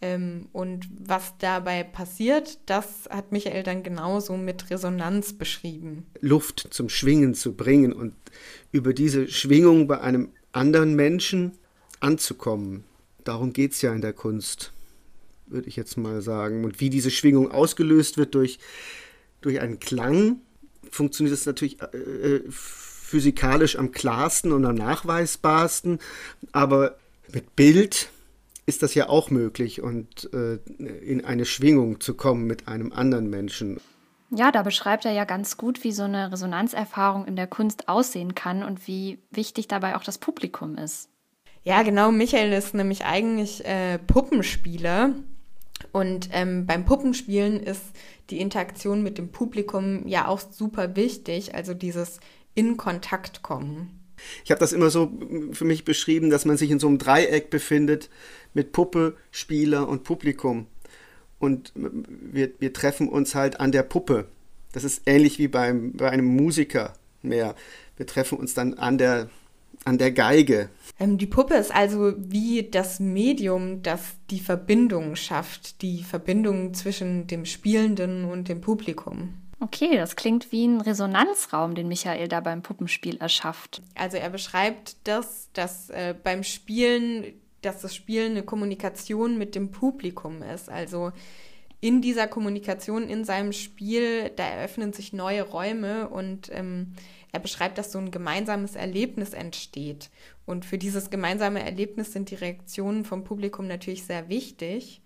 [0.02, 6.06] Ähm, und was dabei passiert, das hat Michael dann genauso mit Resonanz beschrieben.
[6.22, 8.14] Luft zum Schwingen zu bringen und
[8.72, 11.58] über diese Schwingung bei einem anderen Menschen
[12.00, 12.86] anzukommen.
[13.26, 14.72] Darum geht es ja in der Kunst
[15.50, 16.64] würde ich jetzt mal sagen.
[16.64, 18.60] Und wie diese Schwingung ausgelöst wird durch,
[19.42, 20.42] durch einen Klang,
[20.90, 26.00] funktioniert das natürlich äh, äh, physikalisch am klarsten und am nachweisbarsten.
[26.52, 26.98] Aber
[27.32, 28.10] mit Bild
[28.66, 33.30] ist das ja auch möglich und äh, in eine Schwingung zu kommen mit einem anderen
[33.30, 33.80] Menschen.
[34.32, 38.36] Ja, da beschreibt er ja ganz gut, wie so eine Resonanzerfahrung in der Kunst aussehen
[38.36, 41.10] kann und wie wichtig dabei auch das Publikum ist.
[41.64, 42.12] Ja, genau.
[42.12, 45.16] Michael ist nämlich eigentlich äh, Puppenspieler
[45.92, 47.82] und ähm, beim Puppenspielen ist
[48.30, 52.20] die Interaktion mit dem Publikum ja auch super wichtig, also dieses
[52.56, 54.00] in Kontakt kommen.
[54.44, 55.12] Ich habe das immer so
[55.52, 58.10] für mich beschrieben, dass man sich in so einem Dreieck befindet
[58.54, 60.68] mit Puppe, Spieler und Publikum.
[61.40, 64.28] Und wir, wir treffen uns halt an der Puppe.
[64.74, 67.56] Das ist ähnlich wie beim, bei einem Musiker mehr.
[67.96, 69.30] Wir treffen uns dann an der,
[69.90, 70.70] an der Geige.
[71.00, 77.28] Ähm, die Puppe ist also wie das Medium, das die Verbindung schafft, die Verbindung zwischen
[77.28, 79.34] dem Spielenden und dem Publikum.
[79.62, 83.82] Okay, das klingt wie ein Resonanzraum, den Michael da beim Puppenspiel erschafft.
[83.96, 87.26] Also er beschreibt das, dass äh, beim Spielen,
[87.62, 90.70] dass das Spielen eine Kommunikation mit dem Publikum ist.
[90.70, 91.12] Also
[91.82, 96.94] in dieser Kommunikation, in seinem Spiel, da eröffnen sich neue Räume und ähm,
[97.32, 100.10] er beschreibt, dass so ein gemeinsames Erlebnis entsteht.
[100.46, 105.02] Und für dieses gemeinsame Erlebnis sind die Reaktionen vom Publikum natürlich sehr wichtig.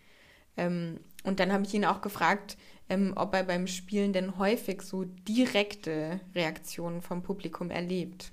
[0.55, 2.57] Ähm, und dann habe ich ihn auch gefragt,
[2.89, 8.31] ähm, ob er beim Spielen denn häufig so direkte Reaktionen vom Publikum erlebt.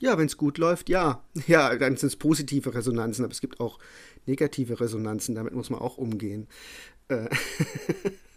[0.00, 1.24] Ja, wenn es gut läuft, ja.
[1.46, 3.78] Ja, dann sind es positive Resonanzen, aber es gibt auch
[4.26, 6.46] negative Resonanzen, damit muss man auch umgehen.
[7.08, 7.28] Äh,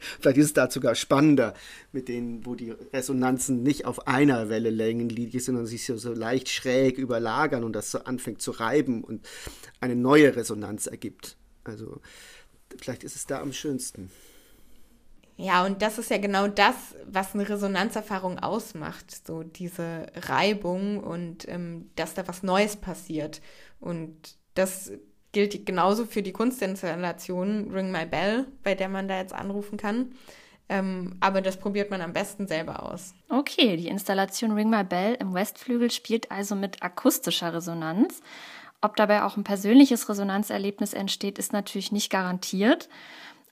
[0.20, 1.54] vielleicht ist es da sogar spannender,
[1.92, 6.48] mit denen, wo die Resonanzen nicht auf einer Wellenlänge liegen, sondern sich so, so leicht
[6.48, 9.26] schräg überlagern und das so anfängt zu reiben und
[9.80, 11.36] eine neue Resonanz ergibt.
[11.64, 12.00] Also
[12.78, 14.10] vielleicht ist es da am schönsten.
[15.40, 16.74] Ja, und das ist ja genau das,
[17.06, 19.26] was eine Resonanzerfahrung ausmacht.
[19.26, 23.40] So diese Reibung und ähm, dass da was Neues passiert.
[23.78, 24.92] Und das
[25.32, 30.12] gilt genauso für die Kunstinstallation Ring My Bell, bei der man da jetzt anrufen kann.
[30.68, 33.14] Ähm, aber das probiert man am besten selber aus.
[33.28, 38.20] Okay, die Installation Ring My Bell im Westflügel spielt also mit akustischer Resonanz.
[38.80, 42.88] Ob dabei auch ein persönliches Resonanzerlebnis entsteht, ist natürlich nicht garantiert.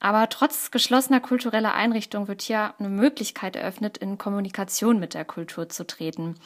[0.01, 5.69] Aber trotz geschlossener kultureller Einrichtung wird hier eine Möglichkeit eröffnet, in Kommunikation mit der Kultur
[5.69, 6.37] zu treten.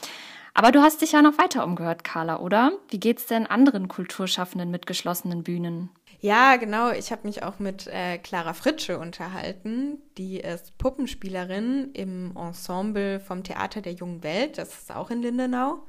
[0.54, 2.72] Aber du hast dich ja noch weiter umgehört, Carla, oder?
[2.90, 5.90] Wie geht's denn anderen Kulturschaffenden mit geschlossenen Bühnen?
[6.20, 6.90] Ja, genau.
[6.90, 9.98] Ich habe mich auch mit äh, Clara Fritsche unterhalten.
[10.18, 14.58] Die ist Puppenspielerin im Ensemble vom Theater der Jungen Welt.
[14.58, 15.82] Das ist auch in Lindenau.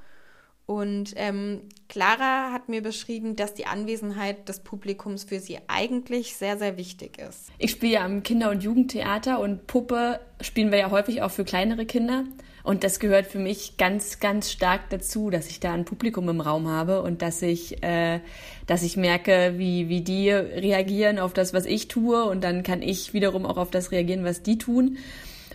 [0.65, 6.57] Und ähm, Clara hat mir beschrieben, dass die Anwesenheit des Publikums für sie eigentlich sehr,
[6.57, 7.49] sehr wichtig ist.
[7.57, 11.43] Ich spiele ja am Kinder- und Jugendtheater und Puppe spielen wir ja häufig auch für
[11.43, 12.23] kleinere Kinder.
[12.63, 16.39] Und das gehört für mich ganz, ganz stark dazu, dass ich da ein Publikum im
[16.39, 18.21] Raum habe und dass ich, äh,
[18.67, 22.23] dass ich merke, wie, wie die reagieren auf das, was ich tue.
[22.23, 24.97] Und dann kann ich wiederum auch auf das reagieren, was die tun.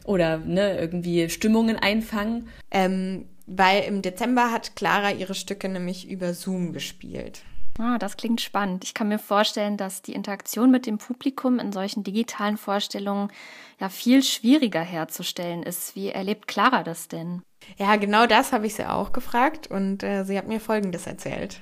[0.04, 2.48] Oder ne, irgendwie Stimmungen einfangen.
[2.70, 7.40] Ähm, weil im Dezember hat Clara ihre Stücke nämlich über Zoom gespielt.
[7.78, 8.82] Ah, das klingt spannend.
[8.82, 13.30] Ich kann mir vorstellen, dass die Interaktion mit dem Publikum in solchen digitalen Vorstellungen
[13.78, 15.94] ja viel schwieriger herzustellen ist.
[15.94, 17.42] Wie erlebt Clara das denn?
[17.76, 21.60] Ja, genau das habe ich sie auch gefragt und äh, sie hat mir Folgendes erzählt.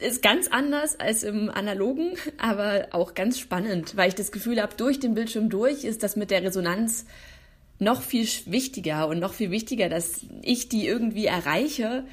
[0.00, 4.76] Ist ganz anders als im Analogen, aber auch ganz spannend, weil ich das Gefühl habe,
[4.76, 7.06] durch den Bildschirm durch ist das mit der Resonanz
[7.78, 12.04] noch viel wichtiger und noch viel wichtiger, dass ich die irgendwie erreiche,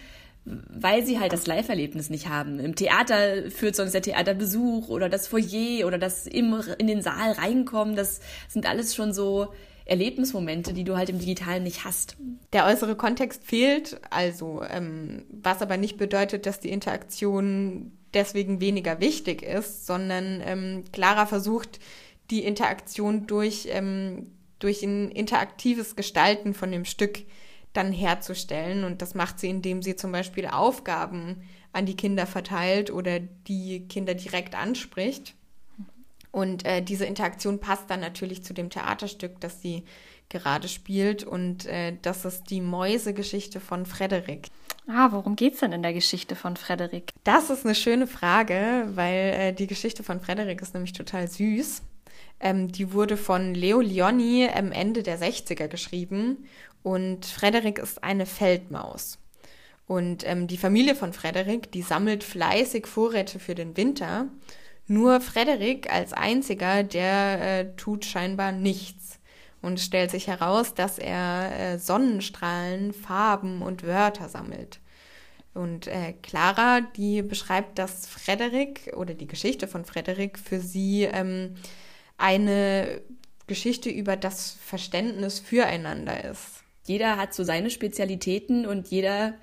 [0.45, 2.60] weil sie halt das Live-Erlebnis nicht haben.
[2.60, 7.31] Im Theater führt sonst der Theaterbesuch oder das Foyer oder das im, in den Saal
[7.31, 7.95] reinkommen.
[7.95, 9.47] Das sind alles schon so
[9.86, 12.17] Erlebnismomente, die du halt im Digitalen nicht hast.
[12.53, 18.99] Der äußere Kontext fehlt, also ähm, was aber nicht bedeutet, dass die Interaktion deswegen weniger
[18.99, 21.79] wichtig ist, sondern ähm, Clara versucht,
[22.31, 27.19] die Interaktion durch, ähm, durch ein interaktives Gestalten von dem Stück
[27.77, 28.83] dann herzustellen.
[28.83, 33.88] Und das macht sie, indem sie zum Beispiel Aufgaben an die Kinder verteilt oder die
[33.88, 35.35] Kinder direkt anspricht.
[36.31, 39.85] Und äh, diese Interaktion passt dann natürlich zu dem Theaterstück, das sie
[40.29, 41.23] gerade spielt.
[41.23, 44.47] Und äh, das ist die Mäusegeschichte von Frederik.
[44.88, 47.11] Ah, worum geht es denn in der Geschichte von Frederik?
[47.23, 51.81] Das ist eine schöne Frage, weil äh, die Geschichte von Frederik ist nämlich total süß.
[52.39, 56.45] Ähm, die wurde von Leo Lionni am Ende der 60er geschrieben
[56.84, 59.17] und Frederik ist eine Feldmaus.
[59.88, 64.28] Und ähm, die Familie von Frederik, die sammelt fleißig Vorräte für den Winter.
[64.88, 69.19] Nur Frederik als einziger, der äh, tut scheinbar nichts.
[69.62, 74.80] Und stellt sich heraus, dass er äh, Sonnenstrahlen, Farben und Wörter sammelt.
[75.56, 81.56] Und äh, Clara, die beschreibt, dass Frederik oder die Geschichte von Frederik für sie ähm,
[82.17, 83.01] eine
[83.47, 89.34] Geschichte über das Verständnis füreinander ist jeder hat so seine Spezialitäten und jeder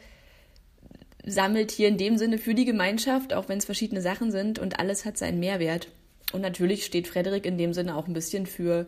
[1.24, 4.78] sammelt hier in dem Sinne für die Gemeinschaft, auch wenn es verschiedene Sachen sind und
[4.78, 5.88] alles hat seinen Mehrwert.
[6.32, 8.86] Und natürlich steht Frederik in dem Sinne auch ein bisschen für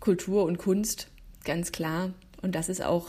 [0.00, 1.08] Kultur und Kunst,
[1.44, 2.12] ganz klar.
[2.42, 3.08] Und das ist auch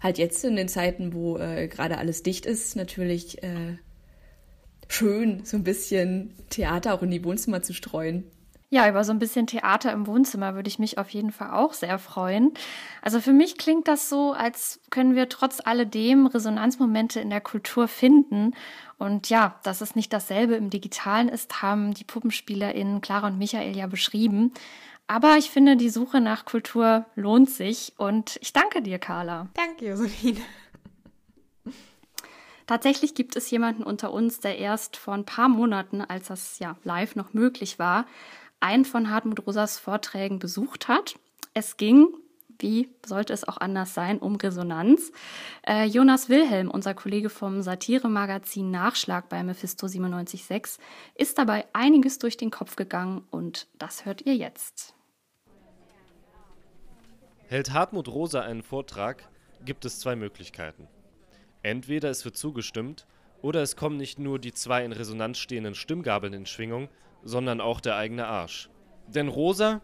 [0.00, 3.78] halt jetzt in den Zeiten, wo äh, gerade alles dicht ist, natürlich äh,
[4.88, 8.24] schön, so ein bisschen Theater auch in die Wohnzimmer zu streuen.
[8.74, 11.74] Ja, über so ein bisschen Theater im Wohnzimmer würde ich mich auf jeden Fall auch
[11.74, 12.52] sehr freuen.
[13.02, 17.86] Also für mich klingt das so, als können wir trotz alledem Resonanzmomente in der Kultur
[17.86, 18.52] finden.
[18.98, 23.76] Und ja, dass es nicht dasselbe im Digitalen ist, haben die PuppenspielerInnen Clara und Michael
[23.76, 24.52] ja beschrieben.
[25.06, 29.46] Aber ich finde, die Suche nach Kultur lohnt sich und ich danke dir, Carla.
[29.54, 30.40] Danke, Josephine.
[32.66, 36.76] Tatsächlich gibt es jemanden unter uns, der erst vor ein paar Monaten, als das ja
[36.82, 38.06] live noch möglich war,
[38.64, 41.16] einen von Hartmut Rosas Vorträgen besucht hat.
[41.52, 42.08] Es ging,
[42.58, 45.12] wie sollte es auch anders sein, um Resonanz.
[45.66, 50.78] Äh, Jonas Wilhelm, unser Kollege vom Satiremagazin Nachschlag bei Mephisto 97.6,
[51.14, 54.94] ist dabei einiges durch den Kopf gegangen und das hört ihr jetzt.
[57.46, 59.28] Hält Hartmut Rosa einen Vortrag,
[59.62, 60.88] gibt es zwei Möglichkeiten.
[61.62, 63.06] Entweder es wird zugestimmt
[63.42, 66.88] oder es kommen nicht nur die zwei in Resonanz stehenden Stimmgabeln in Schwingung,
[67.24, 68.68] sondern auch der eigene Arsch.
[69.06, 69.80] Denn Rosa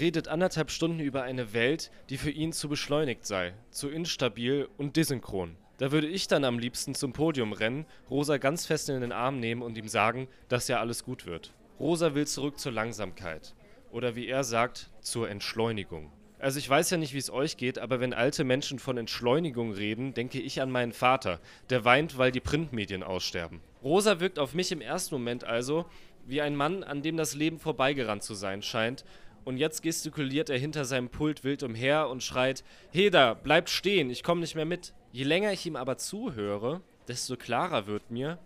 [0.00, 4.96] redet anderthalb Stunden über eine Welt, die für ihn zu beschleunigt sei, zu instabil und
[4.96, 5.56] desynchron.
[5.78, 9.40] Da würde ich dann am liebsten zum Podium rennen, Rosa ganz fest in den Arm
[9.40, 11.52] nehmen und ihm sagen, dass ja alles gut wird.
[11.80, 13.54] Rosa will zurück zur Langsamkeit.
[13.90, 16.10] Oder wie er sagt, zur Entschleunigung.
[16.38, 19.72] Also ich weiß ja nicht, wie es euch geht, aber wenn alte Menschen von Entschleunigung
[19.72, 21.40] reden, denke ich an meinen Vater,
[21.70, 23.60] der weint, weil die Printmedien aussterben.
[23.82, 25.86] Rosa wirkt auf mich im ersten Moment also
[26.26, 29.04] wie ein Mann, an dem das Leben vorbeigerannt zu sein scheint,
[29.44, 34.22] und jetzt gestikuliert er hinter seinem Pult wild umher und schreit: Heda, bleibt stehen, ich
[34.22, 34.94] komme nicht mehr mit.
[35.12, 38.38] Je länger ich ihm aber zuhöre, desto klarer wird mir,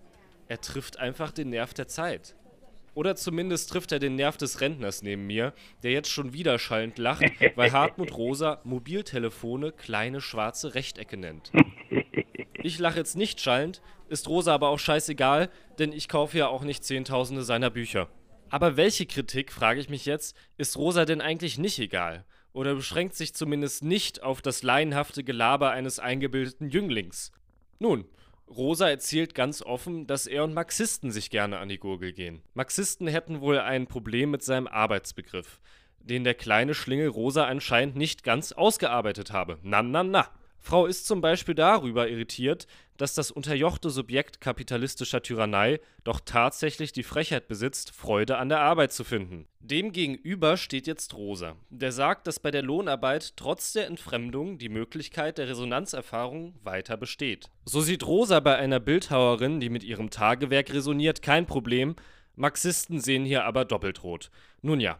[0.48, 2.34] er trifft einfach den Nerv der Zeit.
[2.94, 5.52] Oder zumindest trifft er den Nerv des Rentners neben mir,
[5.84, 7.22] der jetzt schon wieder schallend lacht,
[7.54, 11.52] weil Hartmut Rosa Mobiltelefone kleine schwarze Rechtecke nennt.
[12.60, 16.62] Ich lache jetzt nicht schallend, ist Rosa aber auch scheißegal, denn ich kaufe ja auch
[16.62, 18.08] nicht Zehntausende seiner Bücher.
[18.50, 22.24] Aber welche Kritik, frage ich mich jetzt, ist Rosa denn eigentlich nicht egal?
[22.52, 27.30] Oder beschränkt sich zumindest nicht auf das laienhafte Gelaber eines eingebildeten Jünglings?
[27.78, 28.06] Nun,
[28.48, 32.42] Rosa erzählt ganz offen, dass er und Marxisten sich gerne an die Gurgel gehen.
[32.54, 35.60] Marxisten hätten wohl ein Problem mit seinem Arbeitsbegriff,
[36.00, 39.58] den der kleine Schlingel Rosa anscheinend nicht ganz ausgearbeitet habe.
[39.62, 40.28] Na, na, na.
[40.58, 42.66] Frau ist zum Beispiel darüber irritiert,
[42.98, 48.92] dass das unterjochte Subjekt kapitalistischer Tyrannei doch tatsächlich die Frechheit besitzt, Freude an der Arbeit
[48.92, 49.46] zu finden.
[49.60, 55.38] Demgegenüber steht jetzt Rosa, der sagt, dass bei der Lohnarbeit trotz der Entfremdung die Möglichkeit
[55.38, 57.48] der Resonanzerfahrung weiter besteht.
[57.64, 61.96] So sieht Rosa bei einer Bildhauerin, die mit ihrem Tagewerk resoniert, kein Problem,
[62.34, 64.30] Marxisten sehen hier aber doppelt rot.
[64.62, 64.98] Nun ja,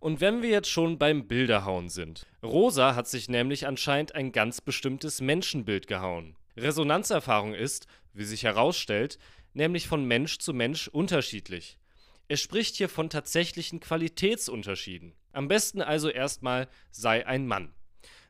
[0.00, 2.26] und wenn wir jetzt schon beim Bilderhauen sind.
[2.42, 6.36] Rosa hat sich nämlich anscheinend ein ganz bestimmtes Menschenbild gehauen.
[6.56, 9.18] Resonanzerfahrung ist, wie sich herausstellt,
[9.52, 11.78] nämlich von Mensch zu Mensch unterschiedlich.
[12.28, 15.14] Er spricht hier von tatsächlichen Qualitätsunterschieden.
[15.32, 17.74] Am besten also erstmal sei ein Mann.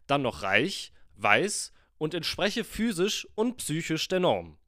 [0.07, 4.59] Dann noch reich, weiß und entspreche physisch und psychisch der Norm.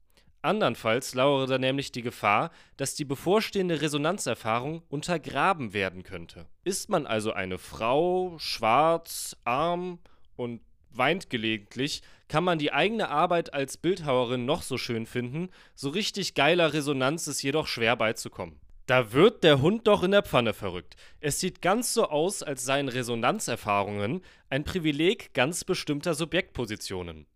[0.41, 6.47] Andernfalls lauere da nämlich die Gefahr, dass die bevorstehende Resonanzerfahrung untergraben werden könnte.
[6.63, 9.99] Ist man also eine Frau, schwarz, arm
[10.35, 15.89] und weint gelegentlich, kann man die eigene Arbeit als Bildhauerin noch so schön finden, so
[15.89, 18.59] richtig geiler Resonanz ist jedoch schwer beizukommen.
[18.85, 20.95] Da wird der Hund doch in der Pfanne verrückt.
[21.19, 27.27] Es sieht ganz so aus, als seien Resonanzerfahrungen ein Privileg ganz bestimmter Subjektpositionen.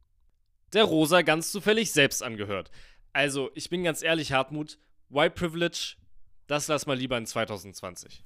[0.71, 2.71] Der Rosa ganz zufällig selbst angehört.
[3.11, 4.77] Also, ich bin ganz ehrlich, Hartmut,
[5.09, 5.95] White Privilege,
[6.47, 8.23] das lass mal lieber in 2020.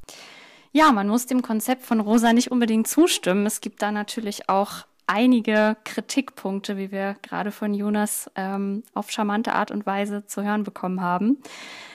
[0.71, 3.47] Ja, man muss dem Konzept von Rosa nicht unbedingt zustimmen.
[3.47, 9.53] Es gibt da natürlich auch einige Kritikpunkte, wie wir gerade von Jonas ähm, auf charmante
[9.53, 11.37] Art und Weise zu hören bekommen haben.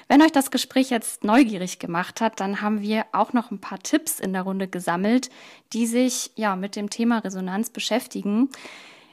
[0.08, 3.78] Wenn euch das Gespräch jetzt neugierig gemacht hat, dann haben wir auch noch ein paar
[3.78, 5.30] Tipps in der Runde gesammelt,
[5.72, 8.48] die sich ja mit dem Thema Resonanz beschäftigen.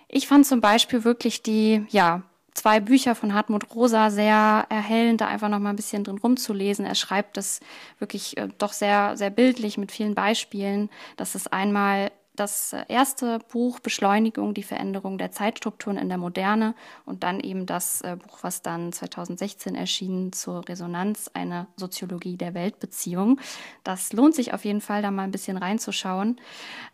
[0.08, 2.24] Ich fand zum Beispiel wirklich die ja
[2.58, 6.86] zwei Bücher von Hartmut Rosa sehr erhellend, da einfach noch mal ein bisschen drin rumzulesen.
[6.86, 7.60] Er schreibt das
[8.00, 10.90] wirklich äh, doch sehr, sehr bildlich mit vielen Beispielen.
[11.16, 16.76] Das ist einmal das erste Buch Beschleunigung, die Veränderung der Zeitstrukturen in der Moderne
[17.06, 22.54] und dann eben das äh, Buch, was dann 2016 erschien zur Resonanz, eine Soziologie der
[22.54, 23.40] Weltbeziehung.
[23.84, 26.40] Das lohnt sich auf jeden Fall, da mal ein bisschen reinzuschauen.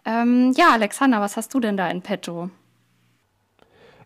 [0.06, 2.50] Ähm, ja, Alexander, was hast du denn da in petto?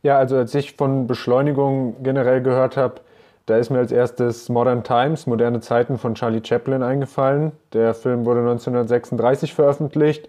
[0.03, 3.01] Ja, also als ich von Beschleunigung generell gehört habe,
[3.45, 7.53] da ist mir als erstes Modern Times, moderne Zeiten von Charlie Chaplin eingefallen.
[7.71, 10.27] Der Film wurde 1936 veröffentlicht.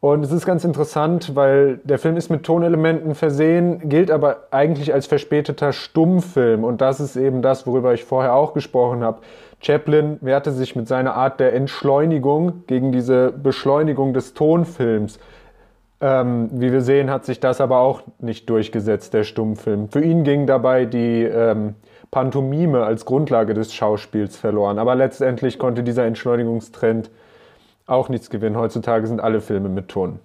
[0.00, 4.92] Und es ist ganz interessant, weil der Film ist mit Tonelementen versehen, gilt aber eigentlich
[4.92, 6.64] als verspäteter Stummfilm.
[6.64, 9.22] Und das ist eben das, worüber ich vorher auch gesprochen habe.
[9.60, 15.18] Chaplin wehrte sich mit seiner Art der Entschleunigung gegen diese Beschleunigung des Tonfilms.
[15.98, 19.88] Ähm, wie wir sehen, hat sich das aber auch nicht durchgesetzt, der Stummfilm.
[19.88, 21.74] Für ihn ging dabei die ähm,
[22.10, 24.78] Pantomime als Grundlage des Schauspiels verloren.
[24.78, 27.10] Aber letztendlich konnte dieser Entschleunigungstrend
[27.86, 28.56] auch nichts gewinnen.
[28.56, 30.18] Heutzutage sind alle Filme mit Ton.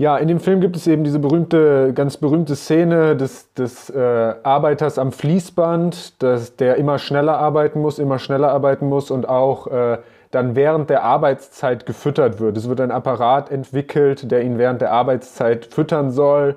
[0.00, 4.34] Ja, in dem Film gibt es eben diese berühmte, ganz berühmte Szene des, des äh,
[4.44, 9.66] Arbeiters am Fließband, dass der immer schneller arbeiten muss, immer schneller arbeiten muss und auch
[9.66, 9.98] äh,
[10.30, 12.56] dann während der Arbeitszeit gefüttert wird.
[12.56, 16.56] Es wird ein Apparat entwickelt, der ihn während der Arbeitszeit füttern soll.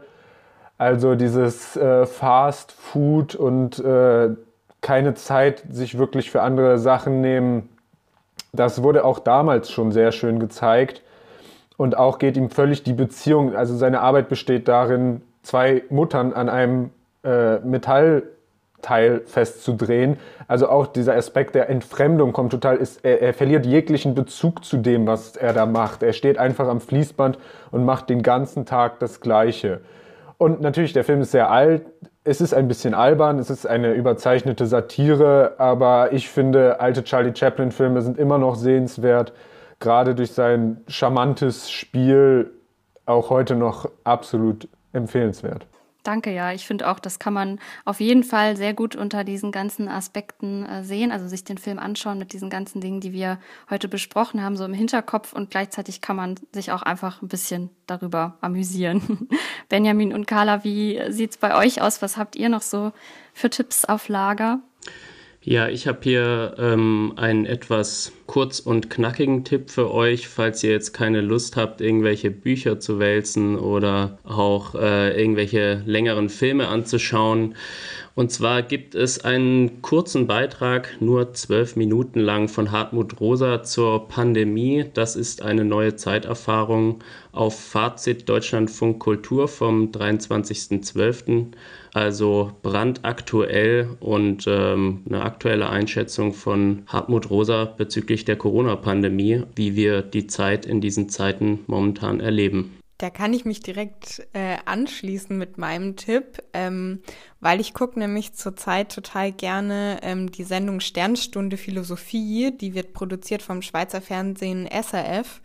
[0.78, 4.30] Also dieses äh, Fast Food und äh,
[4.82, 7.70] keine Zeit sich wirklich für andere Sachen nehmen.
[8.54, 11.02] Das wurde auch damals schon sehr schön gezeigt.
[11.78, 16.48] Und auch geht ihm völlig die Beziehung, also seine Arbeit besteht darin, zwei Muttern an
[16.50, 16.92] einem
[17.24, 18.24] äh, Metall
[18.82, 20.18] Teil festzudrehen.
[20.48, 24.78] Also auch dieser Aspekt der Entfremdung kommt total, ist, er, er, verliert jeglichen Bezug zu
[24.78, 26.04] dem, was er da macht.
[26.04, 27.38] Er steht einfach am Fließband
[27.72, 29.82] und macht den ganzen Tag das Gleiche.
[30.38, 31.84] Und natürlich, der Film ist sehr alt.
[32.24, 37.36] Es ist ein bisschen albern, es ist eine überzeichnete Satire, aber ich finde, alte Charlie
[37.36, 39.34] Chaplin-Filme sind immer noch sehenswert,
[39.80, 42.52] gerade durch sein charmantes Spiel
[43.08, 45.66] auch heute noch absolut empfehlenswert.
[46.04, 46.52] Danke, ja.
[46.52, 50.66] Ich finde auch, das kann man auf jeden Fall sehr gut unter diesen ganzen Aspekten
[50.66, 53.40] äh, sehen, also sich den Film anschauen mit diesen ganzen Dingen, die wir
[53.70, 57.70] heute besprochen haben, so im Hinterkopf und gleichzeitig kann man sich auch einfach ein bisschen
[57.86, 59.28] darüber amüsieren.
[59.70, 62.02] Benjamin und Carla, wie sieht's bei euch aus?
[62.02, 62.92] Was habt ihr noch so
[63.34, 64.60] für Tipps auf Lager?
[65.44, 70.70] Ja, ich habe hier ähm, einen etwas kurz und knackigen Tipp für euch, falls ihr
[70.70, 77.56] jetzt keine Lust habt, irgendwelche Bücher zu wälzen oder auch äh, irgendwelche längeren Filme anzuschauen.
[78.14, 84.08] Und zwar gibt es einen kurzen Beitrag, nur zwölf Minuten lang, von Hartmut Rosa zur
[84.10, 84.86] Pandemie.
[84.94, 87.00] Das ist eine neue Zeiterfahrung
[87.32, 91.48] auf Fazit Deutschlandfunk Kultur vom 23.12
[91.94, 100.02] also brandaktuell und ähm, eine aktuelle Einschätzung von Hartmut Rosa bezüglich der Corona-Pandemie, wie wir
[100.02, 102.78] die Zeit in diesen Zeiten momentan erleben.
[102.98, 107.02] Da kann ich mich direkt äh, anschließen mit meinem Tipp, ähm,
[107.40, 113.42] weil ich gucke nämlich zurzeit total gerne ähm, die Sendung Sternstunde Philosophie, die wird produziert
[113.42, 115.42] vom Schweizer Fernsehen SRF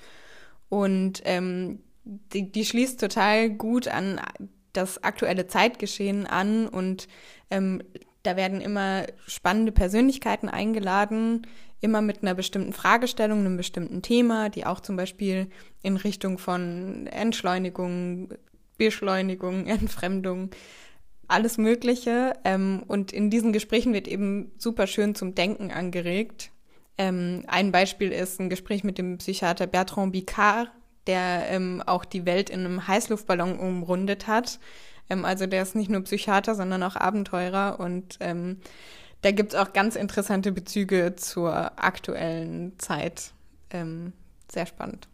[0.69, 4.21] und ähm, die, die schließt total gut an
[4.77, 7.09] das aktuelle Zeitgeschehen an und
[7.51, 7.83] ähm,
[8.23, 11.47] da werden immer spannende Persönlichkeiten eingeladen,
[11.81, 15.49] immer mit einer bestimmten Fragestellung, einem bestimmten Thema, die auch zum Beispiel
[15.83, 18.31] in Richtung von Entschleunigung,
[18.79, 20.51] Beschleunigung, Entfremdung,
[21.29, 22.33] alles Mögliche.
[22.45, 26.51] Ähm, und in diesen Gesprächen wird eben super schön zum Denken angeregt.
[26.99, 30.71] Ähm, ein Beispiel ist ein Gespräch mit dem Psychiater Bertrand Bicard,
[31.07, 34.59] der ähm, auch die Welt in einem Heißluftballon umrundet hat.
[35.09, 38.61] Ähm, also der ist nicht nur Psychiater, sondern auch Abenteurer und ähm,
[39.23, 43.33] da gibt es auch ganz interessante Bezüge zur aktuellen Zeit.
[43.71, 44.13] Ähm,
[44.51, 45.09] sehr spannend.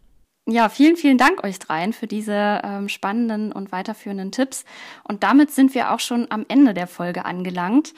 [0.45, 4.65] Ja, vielen, vielen Dank euch dreien für diese ähm, spannenden und weiterführenden Tipps.
[5.03, 7.93] Und damit sind wir auch schon am Ende der Folge angelangt.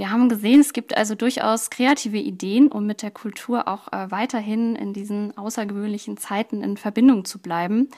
[0.00, 4.10] Wir haben gesehen, es gibt also durchaus kreative Ideen, um mit der Kultur auch äh,
[4.10, 7.90] weiterhin in diesen außergewöhnlichen Zeiten in Verbindung zu bleiben.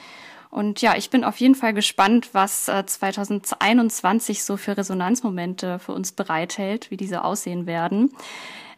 [0.49, 5.93] Und ja, ich bin auf jeden Fall gespannt, was äh, 2021 so für Resonanzmomente für
[5.93, 8.11] uns bereithält, wie diese aussehen werden.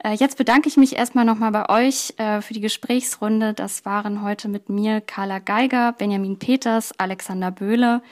[0.04, 3.56] Äh, jetzt bedanke ich mich erstmal nochmal bei euch äh, für die Gesprächsrunde.
[3.56, 8.04] Das waren heute mit mir Carla Geiger, Benjamin Peters, Alexander Böhle,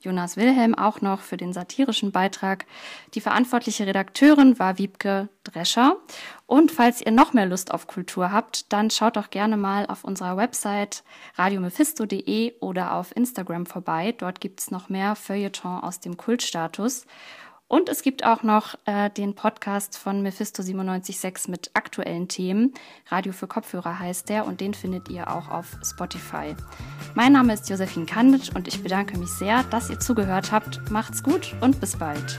[0.00, 2.66] Jonas Wilhelm auch noch für den satirischen Beitrag.
[3.14, 5.96] Die verantwortliche Redakteurin war Wiebke Drescher.
[6.46, 10.04] Und falls ihr noch mehr Lust auf Kultur habt, dann schaut doch gerne mal auf
[10.04, 11.02] unserer Website
[11.34, 14.14] radiomephisto.de oder auf Instagram vorbei.
[14.16, 17.06] Dort gibt es noch mehr Feuilleton aus dem Kultstatus.
[17.68, 22.74] Und es gibt auch noch äh, den Podcast von Mephisto 976 mit aktuellen Themen.
[23.08, 26.54] Radio für Kopfhörer heißt der und den findet ihr auch auf Spotify.
[27.14, 30.90] Mein Name ist Josephine Kandic und ich bedanke mich sehr, dass ihr zugehört habt.
[30.90, 32.38] Macht's gut und bis bald.